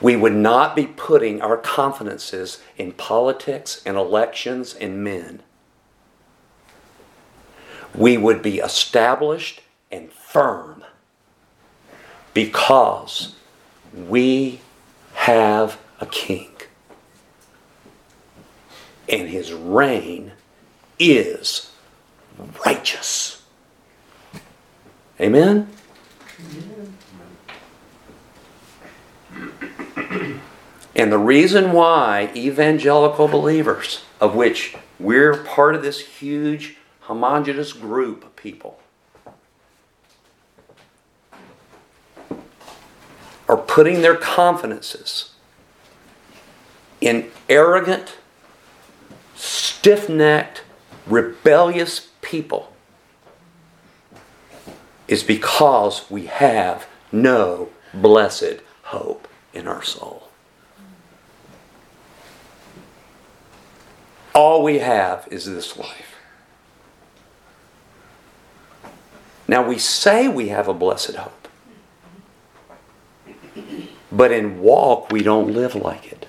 we 0.00 0.16
would 0.16 0.34
not 0.34 0.74
be 0.74 0.86
putting 0.86 1.40
our 1.40 1.56
confidences 1.56 2.60
in 2.76 2.92
politics 2.92 3.80
and 3.86 3.96
elections 3.96 4.74
and 4.74 5.02
men. 5.02 5.42
We 7.94 8.16
would 8.18 8.42
be 8.42 8.58
established 8.58 9.62
and 9.90 10.12
firm 10.12 10.84
because 12.34 13.34
we 13.94 14.60
have 15.14 15.78
a 16.00 16.06
king 16.06 16.55
and 19.08 19.28
his 19.28 19.52
reign 19.52 20.32
is 20.98 21.72
righteous. 22.64 23.42
Amen? 25.20 25.68
And 30.94 31.12
the 31.12 31.18
reason 31.18 31.72
why 31.72 32.30
evangelical 32.34 33.28
believers, 33.28 34.02
of 34.18 34.34
which 34.34 34.74
we're 34.98 35.36
part 35.36 35.74
of 35.74 35.82
this 35.82 36.00
huge 36.00 36.76
homogenous 37.00 37.74
group 37.74 38.24
of 38.24 38.34
people, 38.34 38.80
are 43.46 43.58
putting 43.58 44.00
their 44.00 44.16
confidences 44.16 45.34
in 47.00 47.30
arrogant, 47.48 48.16
stiff 49.36 50.08
necked, 50.08 50.64
rebellious 51.06 52.08
people 52.22 52.72
is 55.06 55.22
because 55.22 56.10
we 56.10 56.26
have 56.26 56.88
no 57.12 57.68
blessed 57.94 58.60
hope 58.84 59.28
in 59.54 59.68
our 59.68 59.82
soul. 59.82 60.28
All 64.34 64.62
we 64.62 64.80
have 64.80 65.26
is 65.30 65.46
this 65.46 65.78
life. 65.78 66.16
Now 69.48 69.66
we 69.66 69.78
say 69.78 70.28
we 70.28 70.48
have 70.48 70.68
a 70.68 70.74
blessed 70.74 71.14
hope, 71.14 71.48
but 74.10 74.32
in 74.32 74.60
walk 74.60 75.12
we 75.12 75.22
don't 75.22 75.54
live 75.54 75.74
like 75.74 76.12
it. 76.12 76.25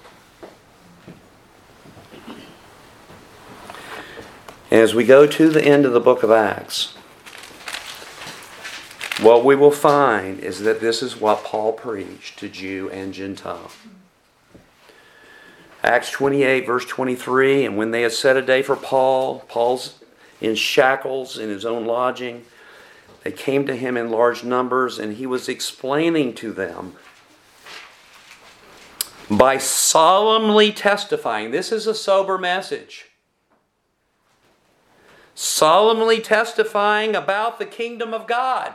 As 4.69 4.93
we 4.93 5.05
go 5.05 5.25
to 5.25 5.49
the 5.49 5.63
end 5.63 5.85
of 5.85 5.93
the 5.93 5.99
book 6.01 6.23
of 6.23 6.31
Acts, 6.31 6.93
what 9.21 9.45
we 9.45 9.55
will 9.55 9.71
find 9.71 10.41
is 10.41 10.59
that 10.59 10.81
this 10.81 11.01
is 11.01 11.15
what 11.15 11.45
Paul 11.45 11.71
preached 11.71 12.37
to 12.39 12.49
Jew 12.49 12.89
and 12.91 13.13
Gentile. 13.13 13.71
Acts 15.83 16.11
28, 16.11 16.65
verse 16.65 16.85
23 16.85 17.63
And 17.63 17.77
when 17.77 17.91
they 17.91 18.01
had 18.01 18.11
set 18.11 18.35
a 18.35 18.41
day 18.41 18.61
for 18.61 18.75
Paul, 18.75 19.39
Paul's 19.47 19.99
in 20.41 20.55
shackles 20.55 21.37
in 21.37 21.47
his 21.47 21.65
own 21.65 21.85
lodging, 21.85 22.43
they 23.23 23.31
came 23.31 23.65
to 23.67 23.75
him 23.75 23.95
in 23.95 24.11
large 24.11 24.43
numbers, 24.43 24.99
and 24.99 25.15
he 25.15 25.25
was 25.25 25.47
explaining 25.47 26.33
to 26.35 26.51
them 26.51 26.95
by 29.31 29.57
solemnly 29.57 30.73
testifying. 30.73 31.51
This 31.51 31.71
is 31.71 31.87
a 31.87 31.95
sober 31.95 32.37
message 32.37 33.06
solemnly 35.39 36.19
testifying 36.19 37.15
about 37.15 37.59
the 37.59 37.65
kingdom 37.65 38.11
of 38.11 38.25
God. 38.25 38.73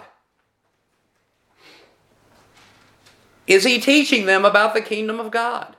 Is 3.48 3.64
he 3.64 3.80
teaching 3.80 4.26
them 4.26 4.44
about 4.44 4.72
the 4.72 4.80
kingdom 4.80 5.18
of 5.18 5.32
God? 5.32 5.74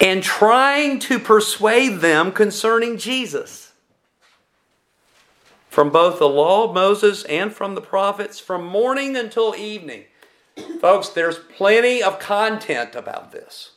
And 0.00 0.24
trying 0.24 0.98
to 1.00 1.20
persuade 1.20 2.00
them 2.00 2.32
concerning 2.32 2.98
Jesus. 2.98 3.72
from 5.72 5.88
both 5.88 6.18
the 6.18 6.28
law 6.28 6.68
of 6.68 6.74
Moses 6.74 7.24
and 7.24 7.50
from 7.50 7.74
the 7.74 7.80
prophets, 7.80 8.38
from 8.38 8.62
morning 8.66 9.16
until 9.16 9.56
evening. 9.56 10.04
Folks, 10.82 11.08
there's 11.08 11.38
plenty 11.38 12.02
of 12.02 12.18
content 12.18 12.94
about 12.94 13.32
this. 13.32 13.71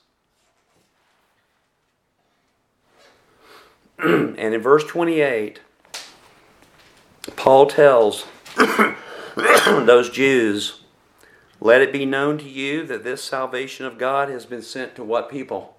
and 3.99 4.37
in 4.37 4.61
verse 4.61 4.83
28, 4.83 5.59
Paul 7.35 7.67
tells 7.67 8.25
those 9.35 10.09
Jews, 10.09 10.81
Let 11.59 11.81
it 11.81 11.93
be 11.93 12.05
known 12.05 12.37
to 12.39 12.49
you 12.49 12.85
that 12.87 13.03
this 13.03 13.23
salvation 13.23 13.85
of 13.85 13.97
God 13.97 14.29
has 14.29 14.45
been 14.45 14.61
sent 14.61 14.95
to 14.95 15.03
what 15.03 15.29
people? 15.29 15.77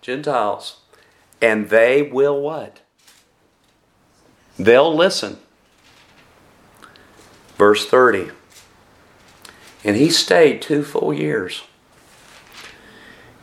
Gentiles. 0.00 0.80
And 1.40 1.68
they 1.68 2.02
will 2.02 2.40
what? 2.40 2.80
They'll 4.58 4.94
listen. 4.94 5.38
Verse 7.56 7.86
30. 7.86 8.30
And 9.84 9.96
he 9.96 10.10
stayed 10.10 10.62
two 10.62 10.82
full 10.82 11.12
years 11.12 11.64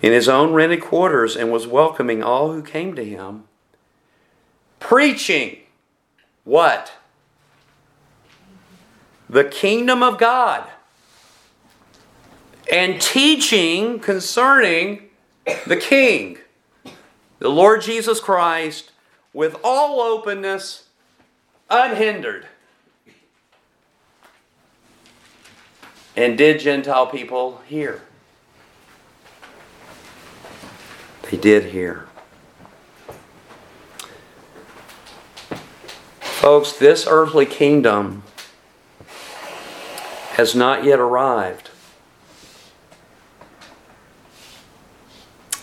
in 0.01 0.11
his 0.11 0.27
own 0.27 0.53
rented 0.53 0.81
quarters 0.81 1.35
and 1.35 1.51
was 1.51 1.67
welcoming 1.67 2.23
all 2.23 2.51
who 2.51 2.63
came 2.63 2.95
to 2.95 3.05
him, 3.05 3.43
preaching 4.79 5.57
what? 6.43 6.93
The 9.29 9.43
kingdom 9.43 10.01
of 10.01 10.17
God. 10.17 10.67
And 12.71 13.01
teaching 13.01 13.99
concerning 13.99 15.09
the 15.67 15.75
King, 15.75 16.37
the 17.39 17.49
Lord 17.49 17.81
Jesus 17.81 18.19
Christ, 18.19 18.91
with 19.33 19.57
all 19.63 19.99
openness, 19.99 20.85
unhindered. 21.69 22.47
And 26.15 26.37
did 26.37 26.59
Gentile 26.59 27.07
people 27.07 27.61
hear? 27.65 28.01
They 31.31 31.37
did 31.37 31.71
hear. 31.71 32.07
Folks, 36.19 36.73
this 36.73 37.07
earthly 37.09 37.45
kingdom 37.45 38.23
has 40.31 40.53
not 40.53 40.83
yet 40.83 40.99
arrived. 40.99 41.69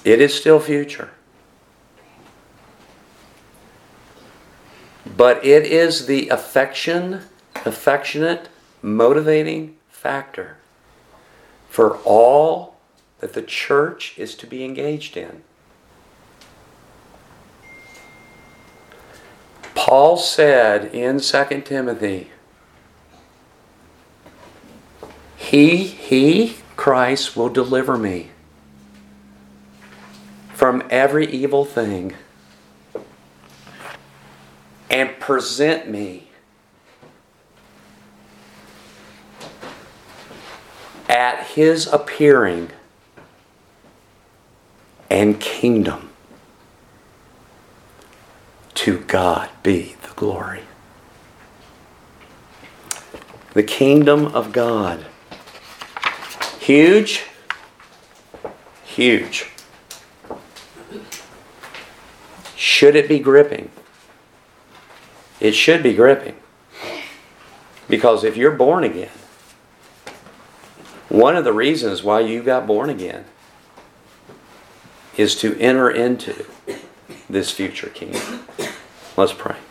It 0.07 0.23
is 0.23 0.33
still 0.33 0.59
future. 0.59 1.11
But 5.05 5.45
it 5.45 5.67
is 5.67 6.07
the 6.07 6.31
affection, 6.31 7.25
affectionate, 7.67 8.49
motivating 8.81 9.77
factor 9.91 10.57
for 11.69 11.99
all 12.05 12.79
that 13.19 13.35
the 13.35 13.43
church 13.43 14.15
is 14.17 14.35
to 14.37 14.47
be 14.47 14.65
engaged 14.65 15.19
in. 15.19 15.43
Paul 19.79 20.17
said 20.17 20.93
in 20.93 21.21
2 21.21 21.61
Timothy, 21.61 22.33
He, 25.37 25.85
He, 25.85 26.57
Christ, 26.75 27.37
will 27.37 27.49
deliver 27.49 27.97
me 27.97 28.31
from 30.53 30.83
every 30.91 31.29
evil 31.29 31.65
thing 31.65 32.15
and 34.91 35.17
present 35.21 35.89
me 35.89 36.29
at 41.09 41.45
His 41.55 41.87
appearing 41.87 42.71
and 45.09 45.39
kingdom. 45.39 46.08
To 48.79 49.01
God 49.01 49.51
be 49.65 49.97
the 50.03 50.15
glory. 50.15 50.61
The 53.53 53.65
kingdom 53.65 54.27
of 54.27 54.53
God. 54.53 55.05
Huge. 56.61 57.25
Huge. 58.85 59.51
Should 62.55 62.95
it 62.95 63.09
be 63.09 63.19
gripping? 63.19 63.73
It 65.41 65.57
should 65.57 65.83
be 65.83 65.93
gripping. 65.93 66.37
Because 67.89 68.23
if 68.23 68.37
you're 68.37 68.53
born 68.53 68.85
again, 68.85 69.11
one 71.09 71.35
of 71.35 71.43
the 71.43 71.53
reasons 71.53 72.05
why 72.05 72.21
you 72.21 72.45
got 72.45 72.65
born 72.65 72.91
again 72.91 73.25
is 75.17 75.35
to 75.41 75.59
enter 75.59 75.91
into 75.91 76.47
this 77.29 77.51
future 77.51 77.89
kingdom. 77.89 78.45
Let's 79.19 79.33
pray. 79.33 79.68